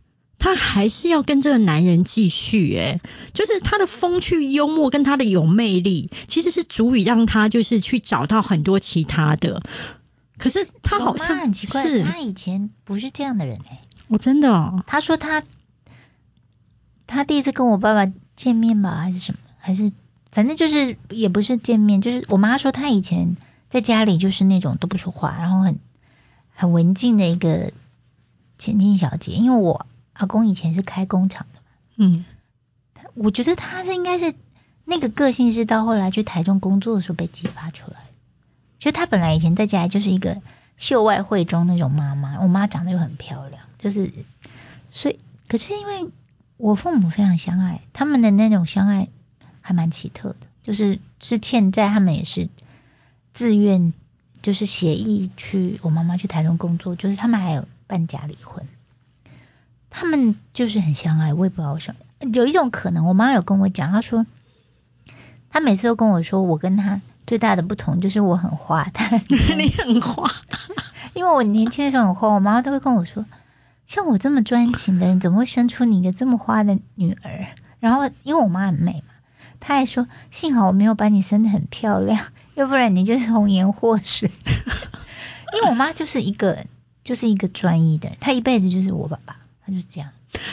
[0.44, 3.00] 他还是要跟这个男人继续，哎，
[3.32, 9.62] 就是他的风趣幽默跟他的有魅力，其实是足以让他就是去找到很多其他的。
[10.36, 15.42] 可是他好像很奇怪，他以前不是这样的人哎，我真的，他说他
[17.06, 19.92] 他第一次跟我爸爸见面吧，还是什么，还是。
[20.30, 23.38] 反正就是也不是见面，就是我妈说她以前
[23.70, 25.78] 在家里就是那种都不说话，然后很
[26.52, 27.72] 很文静的一个
[28.58, 29.32] 千金小姐。
[29.32, 32.24] 因为我阿公以前是开工厂的嘛，嗯，
[33.14, 34.34] 我觉得他是应该是
[34.84, 37.98] 那个个性是到后来去台中工作的时候被激发出来。
[38.78, 40.40] 就他本来以前在家里就是一个
[40.76, 44.10] 秀外慧中那种妈妈，我妈长得又很漂亮，就是
[44.88, 46.10] 所以可是因为
[46.56, 49.08] 我父母非常相爱，他们的那种相爱。
[49.66, 52.50] 还蛮奇特的，就是是欠债，他们也是
[53.32, 53.94] 自愿，
[54.42, 58.68] 就是协议去我妈妈去台中工作，就是他们还有办假离婚，
[59.96, 62.30] 他们就是很相爱，我也不知道为什么。
[62.32, 64.26] 有一种可能，我妈有跟我讲，她说，
[65.50, 69.16] 她每次都跟我说，我跟她最大的不同就是我很花，她
[69.56, 70.28] 你很花，
[71.14, 73.24] 因为我年轻的时候很花，我妈妈都会跟我说，
[73.86, 77.46] 像我这么专情的人，怎么会生出你一个这么花的女儿？
[77.78, 79.14] 然后因为我妈很美嘛。
[79.60, 82.20] 她还说：“幸好我没有把你生得很漂亮，
[82.54, 84.30] 要不然你就是红颜祸水。
[85.54, 86.66] ”因为我妈就是一个
[87.02, 90.10] 就是一个专一的人，她一辈子就是我爸爸，她就是这样。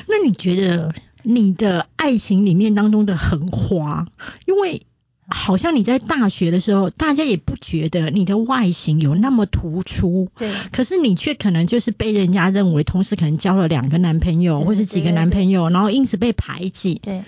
[0.07, 0.93] 那你觉得
[1.23, 4.07] 你的爱情里面当中的很花，
[4.45, 4.85] 因为
[5.27, 16.95] 好像你在大学的时候，大家也不觉得你的外形有那么突出，对，可是你却可能就是被人家认为同时可能交了两个男朋友或是几个男朋友，然后因此被排挤。
[16.95, 17.23] 对，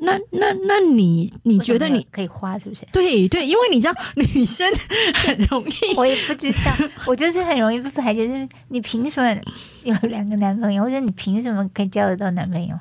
[0.00, 2.86] 那那那你你觉得你可以花是不是？
[2.92, 4.70] 对对，因为你知道女生
[5.14, 6.58] 很容易， 我也不知道，
[7.06, 9.40] 我就是很容易被排挤，就是你凭什么
[9.82, 12.78] 有两个男朋友，或者你凭什么可以交得到男朋友？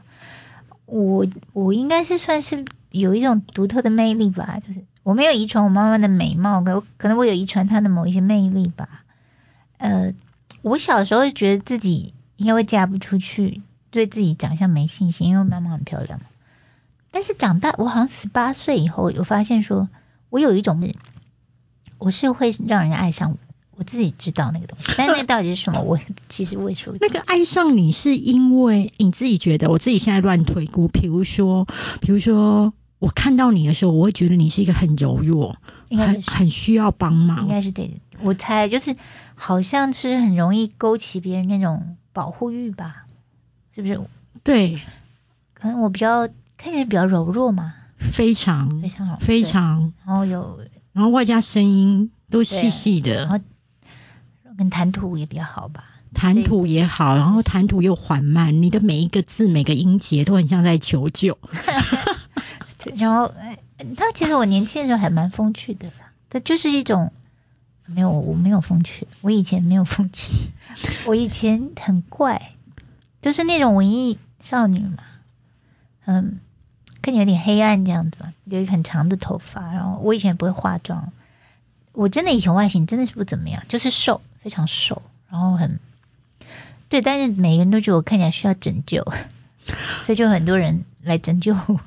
[0.86, 8.90] 我我应该是算是有一种独特的魅力吧，就是我没有遗传我妈妈的美貌，可可能我有遗传她的某一些魅力吧。
[9.78, 10.14] 呃，
[10.62, 16.26] 我小时候觉得自己应该会嫁不出去，对自己长相没信心，因为妈妈很漂亮嘛。
[17.14, 19.88] 但是长大，我好像十八岁以后有发现说，
[20.30, 20.82] 我有一种
[22.00, 23.38] 我是会让人家爱上我，
[23.78, 31.66] 我自己知道那个东西， 但那到底是什么，我其实我也说不清那个爱上你是因为你自己觉得，我自己现在乱推估，比如说，
[32.02, 35.58] 比如说我看到你的时候，我会觉得你是一个很柔弱，
[35.92, 37.44] 很很需要帮忙。
[37.44, 37.48] 应。
[37.48, 38.96] 该是对的，我猜就是
[39.36, 43.06] 好像是很容易勾起别人那种保护欲吧，
[43.76, 44.02] 是不是？
[44.44, 44.82] 对，
[45.54, 46.28] 可能我比较
[46.64, 50.62] 看起来比较柔弱嘛，非常非常好，非，常，然后有
[50.94, 53.40] 然后外加声音都细细的，然后
[54.58, 61.38] 跟谈吐也比较好吧，谈吐也好，然后谈吐又缓慢，你的每一个字每个音节都很像在求救。
[62.78, 63.60] 对 然后哎，
[63.98, 67.12] 他其实我年轻的时候还蛮风趣的啦，他就是一种
[67.86, 70.32] 没有我没有风趣，我以前没有风趣，
[71.06, 72.54] 我以前很怪，
[73.22, 75.04] 就是那种文艺少女嘛，
[76.06, 76.40] 嗯，
[77.04, 81.12] 看起来有点黑暗这样子嘛，有一个很长的头发，然后我以前不会化妆，
[81.92, 85.80] 我真的以前外形真的是不怎么样，就是瘦，非常瘦，然后很
[86.90, 89.04] 对，但是每个人都觉得我看起来需要拯救，
[90.06, 91.80] 所以就很多人来拯救我。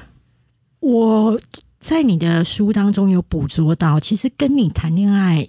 [0.78, 1.40] 我
[1.80, 5.48] 在你的书当中有捕捉到，其实跟你谈恋爱，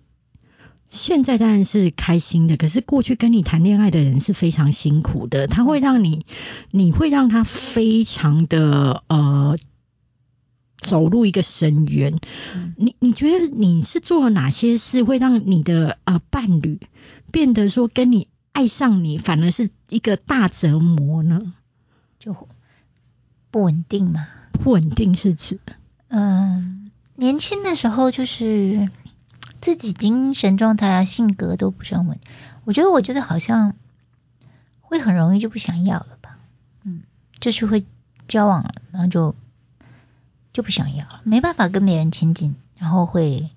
[0.98, 6.26] 现在当然是开心的，可是过去跟你谈恋爱的人是非常辛苦的，他会让你，
[6.72, 9.56] 你会让他非常的呃。
[10.80, 12.20] 走入一个深渊，
[12.54, 16.80] 嗯你你觉得你是做了哪些事会让你的呃伴侣
[17.32, 21.52] 变得说跟你爱上你，反而是一个大折磨呢？
[22.20, 22.48] 就
[23.50, 24.28] 不稳定嘛。
[24.52, 25.60] 不稳定是指
[26.10, 28.88] 嗯，年轻的时候就是
[29.68, 32.18] 自己精神状态啊、性格都不是很稳。
[32.64, 33.76] 我觉得我觉得好像
[34.80, 36.38] 会很容易就不想要了吧。
[36.84, 37.02] 嗯，
[37.38, 37.86] 就是会
[38.30, 39.36] 交往了，然后就
[40.54, 43.50] 就不想要了，没办法跟别人亲近，然后会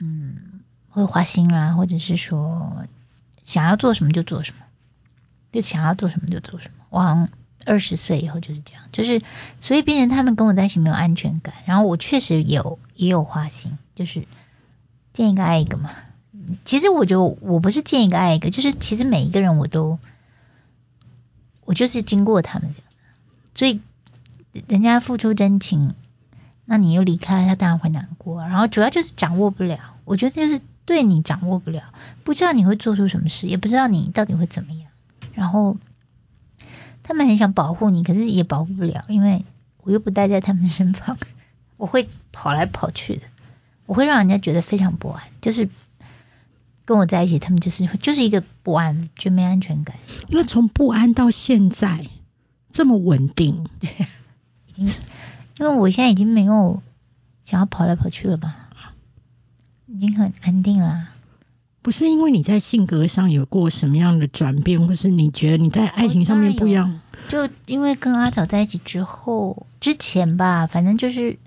[0.00, 2.84] 嗯会花心啦，或者是说
[3.44, 4.64] 想要做什么就做什么，
[5.52, 6.84] 就想要做什么就做什么。
[6.90, 7.28] 我好像
[7.64, 9.22] 二十岁以后就是这样，就是
[9.60, 14.26] 所以变成他们跟我在一起没有安全感，然后我确实有也有花心，就是
[15.18, 15.90] 见一个爱一个嘛。
[16.64, 19.98] 其实我就我不是见一个爱一个，就是其实每一个人我都
[21.64, 22.88] 我就是经过他们这样，
[23.52, 23.80] 所以
[24.68, 25.92] 人家付出真情，
[26.64, 28.42] 那你又离开他，当然会难过。
[28.42, 34.88] 然后主要就是掌握不了，我觉得就是对你掌握不了，不知道你会做出什么事，也不知道你到底会怎么样。
[35.34, 35.76] 然后
[37.02, 39.44] 他们很想保护你，可是也保护不了，因为
[39.82, 41.18] 我又不待在他们身旁，
[41.76, 43.22] 我会跑来跑去的，
[43.88, 45.70] 我会让人家觉得非常不安，就是
[46.84, 49.96] 跟我在一起，他们就是就是一个不安，就没安全感，
[50.28, 52.06] 那从不安到现在
[52.70, 53.66] 这么稳定，
[54.66, 54.86] 已经
[55.58, 56.82] 因为我现在已经没有
[57.44, 58.68] 想要跑来跑去了吧，
[59.86, 61.08] 已经很安定啦。
[61.80, 67.00] 不是因为你在性格上有过什么样的转变，或是你觉得你在爱情上面不一样？
[67.28, 71.38] 就因为跟阿草在一起之后，之前吧，反正就是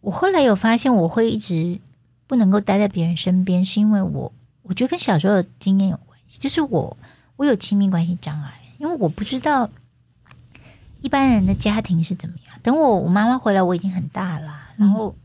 [0.00, 1.80] 我后来有发现，我会一直
[2.26, 4.32] 不能够待在别人身边，是因为我
[4.62, 6.96] 我觉得跟小时候的经验有关系，就是我
[7.36, 9.70] 我有亲密关系障碍，因为我不知道
[11.00, 12.58] 一般人的家庭是怎么样。
[12.62, 15.16] 等我我妈妈回来，我已经很大啦，然后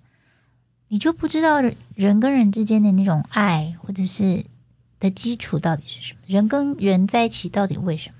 [0.87, 1.61] 你就不知道
[1.95, 4.45] 人跟人之间的那种爱，或者是
[4.99, 8.15] 的基础到底是什么，人跟人在一起到底为什么？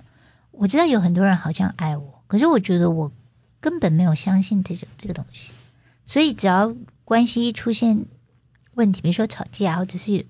[0.52, 3.12] 我知道有很多人好像爱我，可是我觉得我
[3.60, 5.52] 根本没有相信这个这个东西，
[6.14, 8.06] 所以只要关系一出现
[8.76, 10.28] 问题，比如说吵架，或者是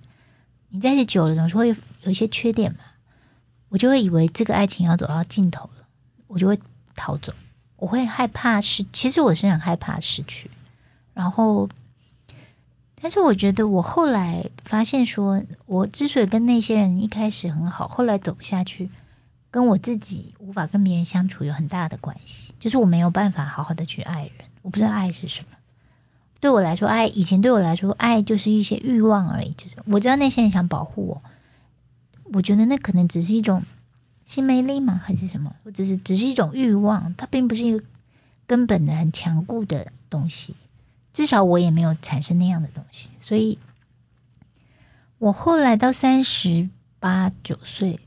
[0.70, 2.80] 你在一起久了，总是会有一些缺点嘛，
[3.68, 5.86] 我就会以为这个爱情要走到尽头了，
[6.28, 6.58] 我就会
[6.96, 7.34] 逃走，
[7.76, 10.50] 我会害怕失，其实我是很害怕失去，
[11.14, 11.68] 然后，
[13.02, 18.90] 但是我觉得我后来发现说，我之所以跟那些人一开始很好，后来走不下去。
[19.52, 24.32] 跟我自己无法跟别人相处有很大的关系，就是我没有办法好好的去爱人。
[24.62, 25.58] 我不知道爱是什么，
[26.44, 29.52] 对我来说，爱以前对我来说，爱就是一些欲望而已。
[29.52, 31.24] 就是我知道那些人想保护我，
[32.34, 33.64] 我觉得那可能只是一种
[34.26, 37.86] 新魅力嘛，还是什么，或者是只是一种欲望，它并不是一个
[38.46, 40.56] 根本的很强固的东西。
[41.14, 43.58] 至少我也没有产生那样的东西，所以，
[45.20, 46.68] 我后来到三十
[47.00, 48.02] 八九岁，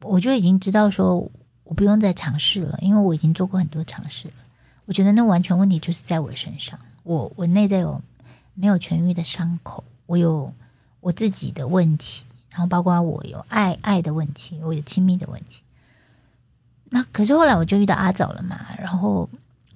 [0.00, 1.32] 我就已经知道说，
[1.64, 4.34] 我不用再尝试了，因为我已经做过很多尝试了。
[4.84, 6.78] 我觉得那完全问题就是在我身上，
[7.10, 8.02] 我我内在有
[8.54, 10.54] 没有痊愈的伤口，我有
[11.00, 15.62] 我自己的问题，然后包括我有爱爱的问题，我有亲密的问题。
[16.88, 19.28] 那可是后来我就遇到阿早了嘛，然后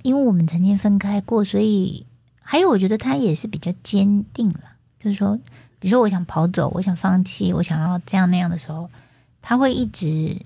[0.03, 2.07] 因为我们曾经分开过，所以。
[2.47, 4.61] 还有，我觉得他也是比较坚定了，
[4.99, 5.41] 就是说，
[5.79, 8.91] 比如说我想跑走，我想放弃，我想要这样那样的时候，
[9.41, 10.43] 他会一直，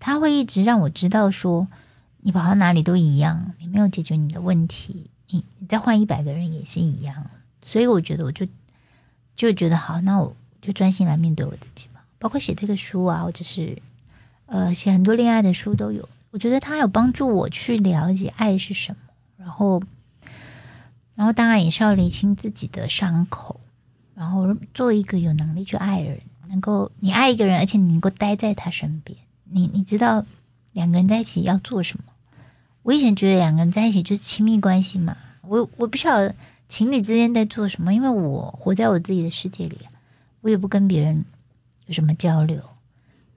[0.00, 1.66] 他会一直让我知道说，
[2.18, 7.30] 你跑到哪里都一样，你没有解决你的问题，你你再换一百个人也是一样。
[7.62, 8.46] 所以我觉得，我就
[9.36, 12.04] 就觉得好，那我就专心来面对我自己吧。
[12.18, 13.82] 包括写这个书啊，或者是
[14.46, 18.98] 呃写很多恋爱的书都有，我觉得他有帮助我去了解爱是什么，
[19.36, 19.82] 然后。
[21.14, 23.60] 然后当然也是要理清自己的伤口，
[24.14, 30.24] 然后做一个有能力去爱人，能够你爱一个人，而且你能够待在他身边，你你知道
[30.70, 32.04] 两个人在一起要做什么？
[32.88, 36.34] 我以前觉得两个人在一起就是亲密关系嘛，我我不晓得
[36.70, 39.76] 情侣之间在做什么，因为我活在我自己的世界里，
[40.40, 41.26] 我也不跟别人
[41.84, 42.62] 有什么交流。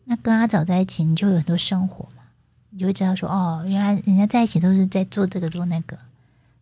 [0.05, 2.23] 那跟阿早在一起，你就有很多生活嘛，
[2.69, 5.99] 你就会知道说，哦，原来人家在一起都是在做这个做那个。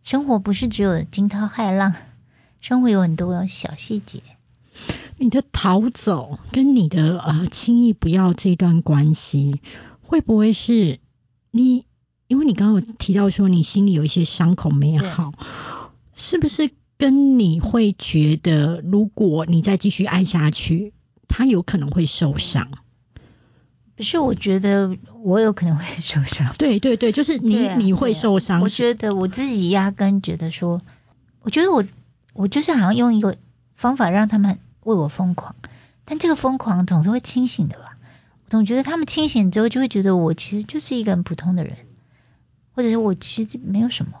[0.02, 1.94] 生活不是只有惊涛骇浪，
[2.60, 4.20] 生活有很多小细节。
[5.16, 9.60] 你的逃走跟你的呃轻易不要这段关系，
[10.02, 10.98] 会不会是
[11.52, 11.84] 你？
[12.30, 15.32] 因为你刚刚有提到说你心里有一些伤口没好，
[16.14, 20.92] 是不是跟你会觉得，如果你再继续爱下去，
[21.26, 22.70] 他有可能会受伤？
[23.96, 26.54] 不是我觉得我有可能会受伤。
[26.56, 28.60] 对 对对，就是你你会受伤。
[28.60, 30.82] 我觉得我自己压根觉得说，
[31.40, 31.84] 我觉得我
[32.32, 33.38] 我就是好像用一个
[33.74, 35.56] 方法让他们为我疯狂，
[36.04, 37.96] 但这个疯狂总是会清醒的吧？
[38.44, 41.76] 我总觉得他们清醒之后就会觉得我其实就是一个很普通的人，
[42.80, 44.12] 或者是我其实没有什么。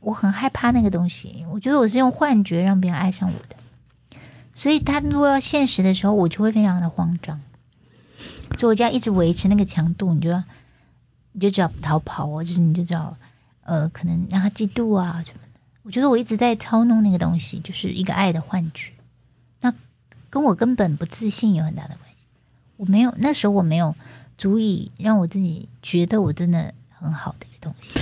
[0.00, 4.18] 我很害怕那个东西，我觉得我是用幻觉让别人爱上我的，
[4.52, 7.40] 所以他落到现实的时候，我就会非常的慌张。
[8.58, 10.42] 所以我就要一直维持那个强度，你就要，
[11.30, 13.16] 你就只要不逃跑哦，就是你就只要，
[13.62, 15.60] 呃，可能让他嫉妒啊什么的。
[15.84, 18.92] 我觉得我一直在操弄那个东西，就是一个爱的幻觉。
[19.60, 19.72] 那
[20.30, 22.24] 跟我根本不自信有很大的关系。
[22.76, 23.94] 我没有那时候我没有
[24.36, 28.00] 足以让我自己觉得我真的很好的一个东西。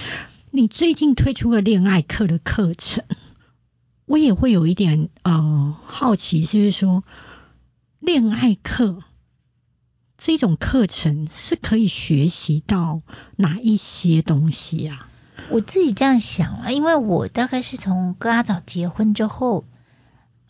[0.51, 3.05] 你最近推出了恋爱课的课程，
[4.05, 7.03] 我也会有一点呃好奇，就是说
[7.99, 9.03] 恋爱课。
[10.23, 13.01] 这种课程是可以学习到
[13.37, 15.09] 哪一些东西啊？
[15.49, 19.65] 我自己这样想啊，因为我大概是从跟阿早结婚之后，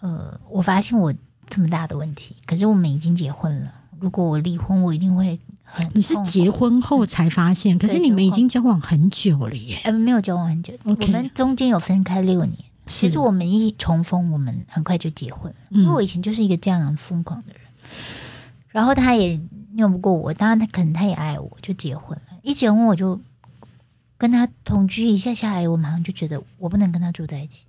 [0.00, 1.14] 呃，我发现我
[1.48, 2.34] 这么大的问题。
[2.46, 5.90] 可是我们已经结婚了，如果我离婚，我一定会很。
[5.94, 7.78] 你是结婚后才发现？
[7.78, 9.80] 可是你们已经交往很久了耶。
[9.84, 12.56] 呃，没有交往很久，我们中间有分开六年。
[12.86, 15.58] 其实我们一重逢，我们很快就结婚了。
[15.68, 17.62] 因为我以前就是一个这样疯狂的人，
[18.70, 19.40] 然后他也。
[19.76, 22.38] 拗不过我，当然他可能他也爱我，就结婚了。
[22.42, 23.20] 一结婚我就
[24.18, 27.66] 跟他同居一下下来，我马上就觉得我不能跟他住在一起。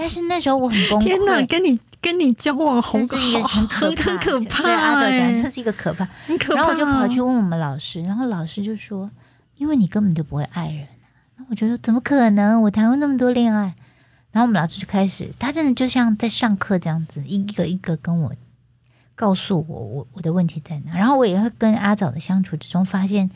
[0.00, 1.02] 但是那时候我很崩溃。
[1.02, 6.62] 天哪，跟你跟你交往好可很很可怕，对阿德讲，这是一个可怕，很可怕。
[6.62, 9.10] 然后我就跑去问我们老师，然后老师就说
[9.58, 10.88] ：“因为你根本就不会爱人。”
[11.36, 12.62] 那我觉得怎么可能？
[12.62, 13.74] 我谈过那么多恋爱。
[14.32, 18.32] 然后我们老师就开始，他真的就像在上课这样子，一个一个跟我。
[19.16, 23.30] 告诉我我我的问题在哪，然后我也会跟阿早的相处之中发现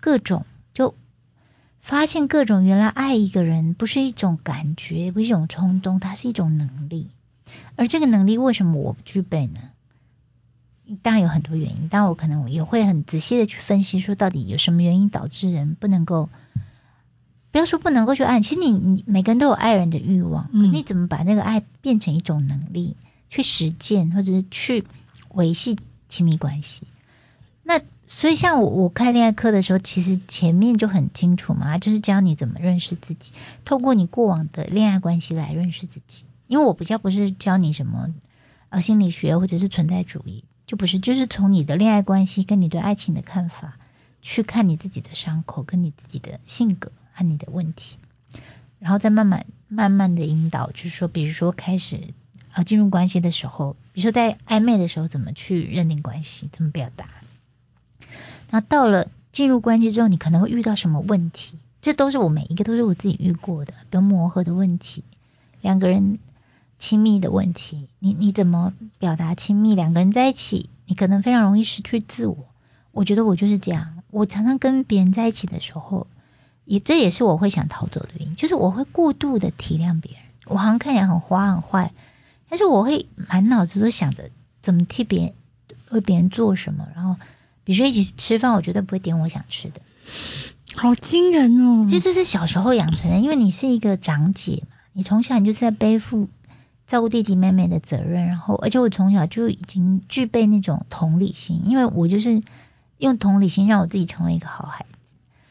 [0.00, 0.44] 各种，
[0.74, 0.96] 就
[1.88, 7.08] 发现各种原来爱一个人不是一种感觉，不是一种冲动，它是一种能力。
[7.76, 9.60] 而这个能力为什么我不具备呢？
[11.00, 16.28] 当然有很多原因，但我可能也会很仔细的去分析，说到底有什么原因导致人不能够，
[17.52, 22.96] 不要说不能够去爱，其实你你每个人都有爱人的欲望，你怎么把那个爱变成一种能力
[23.30, 24.84] 去实践，或者是去。
[25.30, 25.76] 维系
[26.08, 26.84] 亲密关系，
[27.62, 33.32] 那所以像我我开恋爱课的时候，其实前面就很清楚嘛，就是教你怎么认识自己，
[33.64, 36.24] 透过你过往的恋爱关系来认识自己。
[36.46, 38.08] 因为我比较不是教你什么
[38.70, 43.78] 呃心理学或者是存在主义，就不是，就是从你的恋爱关系跟你对爱情的看法，
[44.22, 47.98] 去看你自己的伤口，跟你自己的性格和你的问题，
[48.78, 52.14] 然后再慢慢慢慢的引导，就是说，比如说开始
[52.54, 57.10] 呃进入关系的时候，比如说在暧昧的时候怎么去认定关系，怎么表达，
[58.50, 61.56] 那到了进入关系之后，你可能会遇到什么问题？
[61.80, 65.04] 这都是我每一个都是我自己遇过的，比如磨合的问题，
[65.60, 66.18] 两个人
[66.78, 69.74] 亲密的问题，你你怎么表达亲密？
[69.74, 72.36] 两个人在一起，你可能非常容易失去自我。
[72.90, 76.08] 我觉得我就是这样，我常常跟别人在一起的时候，
[76.64, 81.92] 也这也是我会想逃走的原因，就是我会过度的体谅别人，我好像看起来很花很坏，
[82.48, 84.30] 但是我会满脑子都想着
[84.62, 85.32] 怎么替别人
[85.90, 87.16] 为别人做什么，然后
[87.68, 89.82] 比如说一起吃饭，我绝对不会点我想吃的。
[90.74, 91.86] 好惊人哦！
[91.86, 96.30] 这就是小时候养成的，因为你是一个长姐嘛，你从小你就是在背负
[96.86, 102.42] 照顾弟弟妹妹的责任，然后而且我从小就已经具备那种同理心，因为我就是
[102.96, 104.98] 用同理心让我自己成为一个好孩子。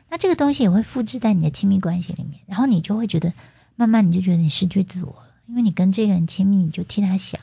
[0.09, 3.31] 那这个东西也会复制在你的亲密关系里面，然后你就会觉得
[3.75, 7.39] 慢慢你就觉得你失去自我了，因为你跟这个人亲密，你就替他想，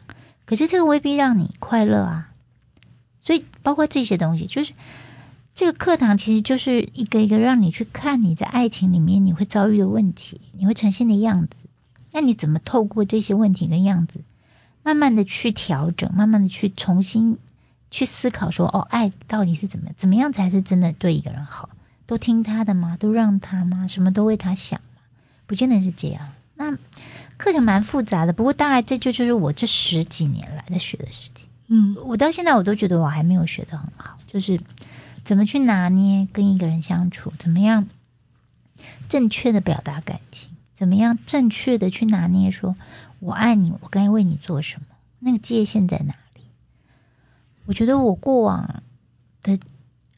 [0.46, 2.30] 可是这个未必让你快乐啊。
[3.24, 4.72] 所以包括这些东西，就是。
[5.56, 11.50] 这个课堂其实就是一个一个让你去看你在爱情里面你会遭遇的问题，你会呈现的样子。
[12.10, 14.18] 那你怎么透过这些问题跟样子，
[14.82, 17.38] 慢慢的去调整，慢慢的去重新
[17.92, 21.68] 去思考，说哦，爱到底是怎么怎么样才是真的对一个人好？
[22.06, 22.96] 都听他的吗？
[22.98, 23.86] 都让他吗？
[23.86, 25.02] 什么都为他想吗？
[25.46, 26.32] 不见得是这样。
[26.56, 26.76] 那
[27.36, 31.46] 课程蛮复杂的，不过大概这就就是我这十几年来的学的事情。
[31.66, 34.60] 嗯，我到现在我都觉得我还没有学得很好，就是。
[35.24, 37.32] 怎么去拿捏跟一个人相处？
[37.38, 37.86] 怎么样
[39.08, 40.50] 正确的表达感情？
[40.74, 42.50] 怎么样正确的去拿捏？
[42.50, 42.76] 说
[43.20, 44.86] 我爱你，我该为你做什么？
[45.20, 46.42] 那个界限在哪里？
[47.64, 48.82] 我觉得我过往
[49.42, 49.58] 的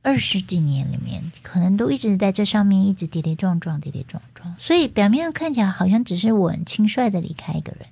[0.02, 4.56] 二十几年里面，可能都一直在这上面一直跌跌撞撞，跌跌撞撞。
[4.58, 7.86] 所以表面上看起来好像只是我很轻率的离开一个人，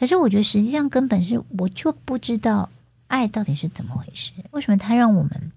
[0.00, 2.70] 可是我觉得实际上根本是我就不知道
[3.06, 4.32] 爱到底是怎么回事？
[4.50, 5.52] 为什么它让我们？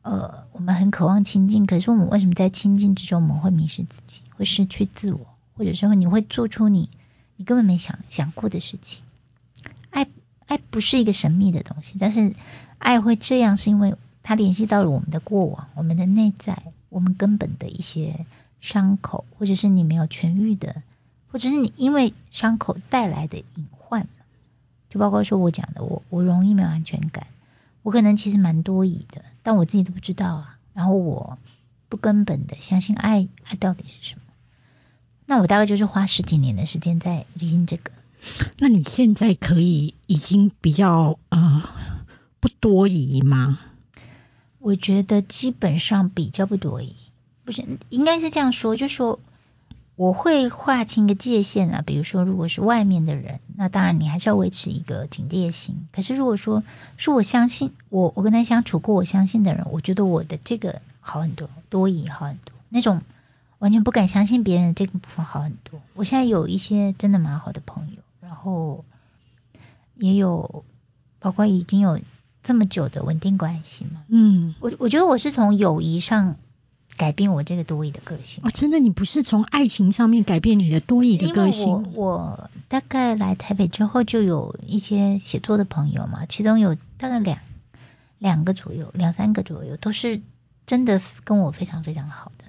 [0.00, 5.26] 呃，我们很渴望亲近，可是我们为什么在亲近之中，我们会迷失自己，会失去自我，
[5.58, 6.88] 或者说你会做出你
[7.36, 9.02] 你根本没想想过的事情？
[9.90, 10.08] 爱
[10.46, 12.34] 爱不是一个神秘的东西，但是
[12.78, 18.24] 爱会这样，是因为它联系到了我们的过往、我们的内在、我们根本的一些
[18.62, 20.82] 伤口，或者是你没有痊愈的，
[21.34, 24.06] 或者是你因为伤口带来的隐患，
[24.88, 27.26] 就包括说我讲的，我我容易没有安全感。
[27.82, 30.58] 我可能其实蛮多疑的，但我自己都不知道啊。
[30.74, 31.36] 然后我
[31.88, 34.22] 不根本的相信爱，爱到底是什么？
[35.26, 37.90] 那我大概就是花十几年的时间在理清这个。
[38.58, 41.68] 那你现在可以已经比较呃
[42.38, 43.58] 不多疑吗？
[44.60, 46.94] 我觉得基本上比较不多疑，
[47.44, 49.18] 不是应该是这样说，就说。
[49.96, 55.86] 我会划清一个界限啊，比如说，如果是外面的人，那当然你还是要维持一个警戒心。
[55.92, 56.64] 可是如果说
[56.96, 62.52] 是我相信我，我跟他相处过，我相信的人，我觉得我的这个好很多，多疑好很多。
[62.70, 63.02] 那种
[63.60, 65.80] 完全不敢相信别人的这个部分好很多。
[65.94, 68.84] 我现在有一些真的蛮好的朋友，然后
[69.94, 70.64] 也有
[71.20, 72.00] 包括已经有
[72.42, 74.02] 这么久的稳定关系嘛。
[74.08, 76.34] 嗯，我我觉得我是从友谊上。
[76.96, 81.92] 改变我这个多疑的个性哦，真的，你不是从爱情上面改变你的多疑的个性。
[81.92, 87.38] 我我大概来台北之后，就有一些写作的朋友嘛，其中有大概两
[88.18, 90.22] 两个左右，两三个左右，都是
[90.66, 92.44] 真的跟我非常非常好的。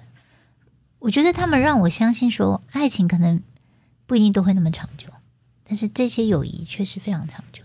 [0.98, 3.42] 我觉得他们让我相信说，爱情可能
[4.06, 5.08] 不一定都会那么长久，
[5.64, 7.62] 但是这些友谊确实非常长久。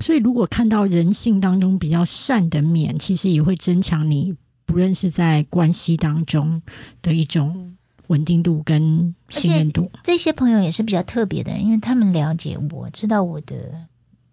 [0.00, 4.36] 所以，如果看到人性当中比较善的面，其实也会增强你。
[4.66, 6.62] 不论是在关系当中
[7.02, 13.86] 的一种稳定度跟信任度，这些朋友也是比较特别的，因为他们了解我，知道我的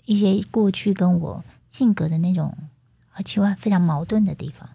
[0.05, 2.57] 一些过去跟我性格的那种
[3.09, 4.69] 和奇怪非常矛盾的地方。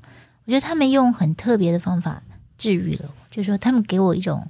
[0.44, 2.22] 我觉得他们用很特别的方法
[2.57, 4.48] 治愈了我，就是说他们给我一种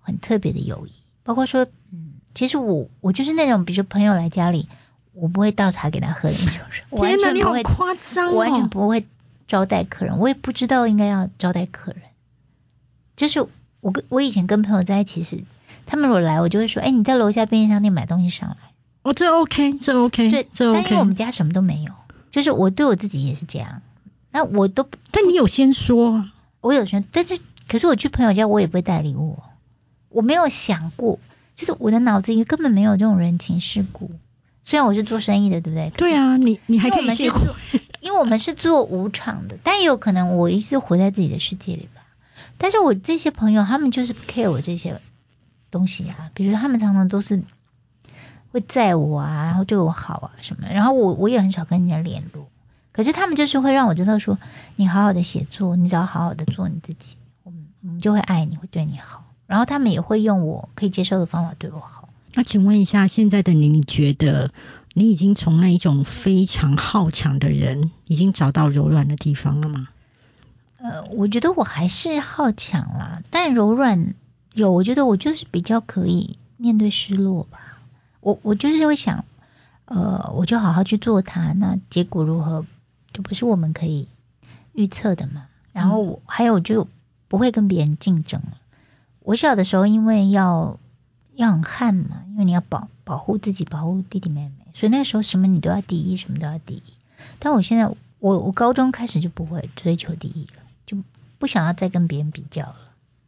[0.00, 0.92] 很特别的友谊，
[1.22, 4.68] 包括说，嗯，其实我我就是那种，比如说朋友来家里，
[5.12, 7.16] 我不会倒茶给他喝的那种人。
[7.16, 8.32] 天哪，你好夸张哦！
[8.32, 9.06] 完全不会。
[9.46, 12.02] 招待客人，我也不知道应该要招待客人。
[13.16, 13.46] 就是
[13.80, 15.44] 我跟我以前跟朋友在一起时，
[15.86, 18.56] 他们如果来，我就会说：“哎，你在楼下便利商店买东西上来。”
[19.02, 20.80] 哦，这 OK，这 OK，对，这 OK。
[20.82, 21.92] 但因为我们家什么都没有，
[22.30, 23.82] 就是我对我自己也是这样。
[24.32, 27.38] 那我都，但你有先说啊，我有先，但是
[27.68, 29.38] 可是我去朋友家，我也不会带礼物。
[30.08, 31.20] 我没有想过，
[31.54, 34.10] 就是我的脑子里根本没有这种人情世故。
[34.64, 35.90] 虽然我是做生意的，对不对？
[35.96, 37.30] 对啊，你你还可以谢
[38.00, 42.02] 因为我们是做无场的，但也有可能我一直活在自己的世界里吧。
[42.58, 45.00] 但是我这些朋友，他们就是不 care 我这些
[45.70, 47.42] 东西啊，比如他们常常都是
[48.52, 52.48] 会载我啊，然后对我好啊什么，然后我我也很少跟人家联络。
[52.92, 54.38] 可是他们就是会让我知道说，
[54.76, 59.24] 你好好的写作，你只要好好的做你自己，我们我们就会爱你，会对你好。
[59.46, 62.08] 然后他们也会用我可以接受的方法对我好。
[62.32, 64.50] 那请问一下，现在的你，你觉得
[64.98, 69.88] 你已经从那一种非常好强的人，已经找到柔软的地方了吗？
[70.78, 74.14] 呃，我觉得我还是好强啦，但柔软
[74.54, 77.76] 有，我觉得我就是比较可以面对失落吧。
[78.20, 79.26] 我我就是会想，
[79.84, 82.64] 呃，我就好好去做它，那结果如何，
[83.12, 84.08] 就不是我们可以
[84.72, 85.46] 预测的嘛。
[85.74, 86.88] 然后我还有就
[87.28, 88.56] 不会跟别人竞争了。
[89.20, 90.78] 我小的时候因为要
[91.36, 96.82] 要很悍嘛，因为你要保保护自己，保护弟弟妹妹，所以那个时候什么你都要第一，什么都要第一。
[97.38, 100.62] 但我现在我我高中开始就不会追求第一了。
[100.86, 100.96] 就
[101.38, 102.78] 不想要再跟别人比较了，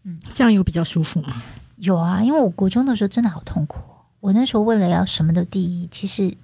[0.04, 1.42] 嗯，这样有比较舒服吗？
[1.74, 3.80] 有啊，因为我国中的时候真的好痛苦，
[4.20, 6.36] 我那时候为了要什么都第一，其实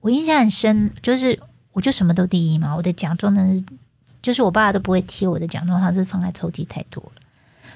[0.00, 3.62] 我印象很深，就是我就什么都第一嘛，我的奖状呢，
[4.22, 7.20] 就是我爸爸都不会贴我的奖状，他是放在抽屉太多了。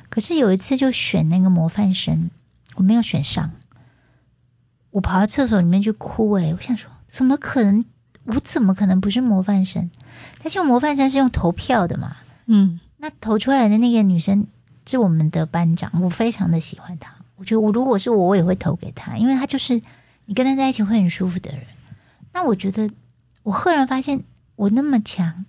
[0.08, 2.30] 可是有一次就选那个模范生，
[2.74, 3.52] 我没有选上，
[4.90, 7.84] 我跑到厕所里面去哭，诶，我想说，怎么可能？
[8.24, 9.90] 我怎么可能不是模范生？
[10.42, 12.16] 但是模范生是用投票的嘛？
[12.44, 14.46] 嗯，那投出来的那个女生
[14.84, 17.14] 是我们的班长，我非常的喜欢她。
[17.36, 19.80] 我觉得我如果是我，我也会投给她，因为她就是
[20.26, 21.62] 你跟她在一起会很舒服的人。
[22.34, 22.90] 那我觉得
[23.42, 24.24] 我赫然发现
[24.56, 25.46] 我那么强，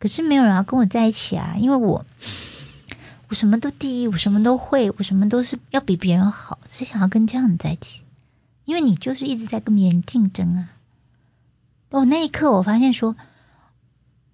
[0.00, 2.04] 可是没有人要跟我在一起啊，因为我
[3.28, 8.02] 我什么都第一，我什么都会，我什么都是要比别人好，谁想要跟这样的在一起？
[8.64, 10.70] 因为你就是一直在跟别人竞争啊。
[11.90, 13.16] 哦，那一刻我发现说，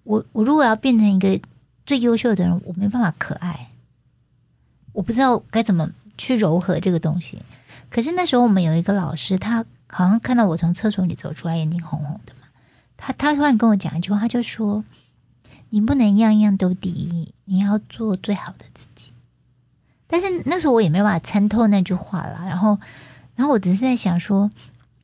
[0.03, 1.41] 我我如果要变成一个。
[1.85, 3.69] 最优秀的人，我没办法可爱，
[4.93, 7.43] 我不知道该怎么去柔和这个东西。
[7.91, 12.47] 可是那时候我们有一个老师，他好像看到我从厕所里走出来，眼睛红红的嘛。
[12.97, 14.85] 他他突然跟我讲一句话，他就说
[15.71, 18.65] ：“你不能样样都第一，你要做最好的。”
[20.13, 22.45] 但是那时候我也没办法参透那句话啦。
[22.47, 22.79] 然后，
[23.35, 24.51] 然后我只是在想说，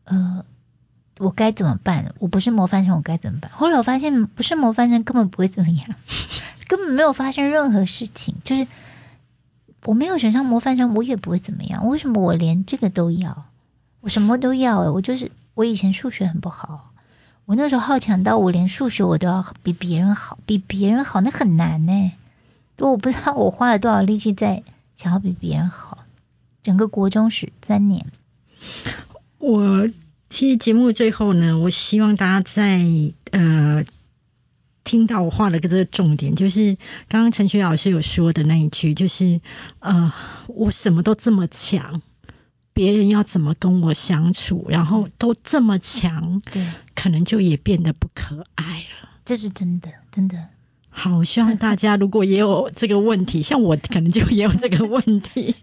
[0.05, 0.45] 呃，
[1.17, 2.13] 我该怎么办？
[2.19, 3.51] 我不是模范生，我该怎么办？
[3.53, 5.89] 后来我发现，不是模范生根本不会怎么样。
[6.69, 8.67] 根本没有发生任何事情，就是
[9.85, 11.89] 我没有选上模范生，我也不会怎么样。
[11.89, 13.47] 为什么我连这个都要？
[14.03, 16.91] 我什么都要我就是我以前数学很不好，
[17.47, 22.13] 我那时候好强到我连数学我都要比别人好，比别人好那很难呢。
[22.77, 24.63] 都我不知道我花了多少力气在
[24.99, 26.05] 想要比别人好。
[26.63, 28.05] 整个国中是三年，
[29.39, 29.89] 我
[30.29, 32.83] 其实节目最后呢，我希望大家在
[33.31, 33.87] 呃。
[34.85, 36.79] 听到我画了个这个重点，就是
[37.09, 39.43] 刚刚陈雪老师有说的那一句，就是
[39.81, 40.15] 呃，
[40.47, 42.01] 我什么都这么强，
[42.73, 49.11] 别人要怎么跟我相处，然后都这么强，对，可能就也变得不可爱了。
[49.27, 50.47] 这是真的，真的。
[50.91, 55.55] 好，希望大家如果也有这个问题， 像我可能就也有这个问题，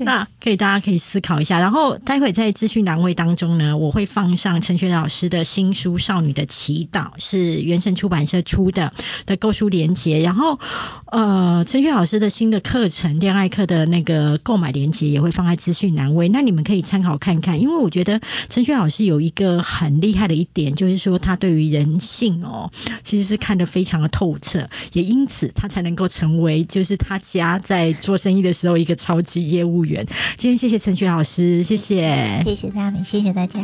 [0.00, 1.60] 那可以大家可以思考一下。
[1.60, 8.92] 然后待会在资讯栏位当中呢，我会放上陈雪老师的新书《少女的祈祷》，是原神出版社出的
[9.24, 10.20] 的购书链接。
[10.20, 10.60] 然后
[11.06, 17.62] 呃，陈雪老师的新的课程恋爱课的那个购买链接也会放在资讯栏位，那你们可以参考看看。
[17.62, 18.20] 因为我觉得
[18.50, 22.70] 陈雪老师有一个很厉害的一点，就是说他对于人性哦，
[23.04, 24.68] 其实是看得非常的透彻。
[24.92, 30.06] 也因此，他才能够成为就是他家在做生意的时候一个超级业务员。
[30.38, 33.60] 今天谢谢陈雪老师，谢谢，谢谢大家，谢谢大家。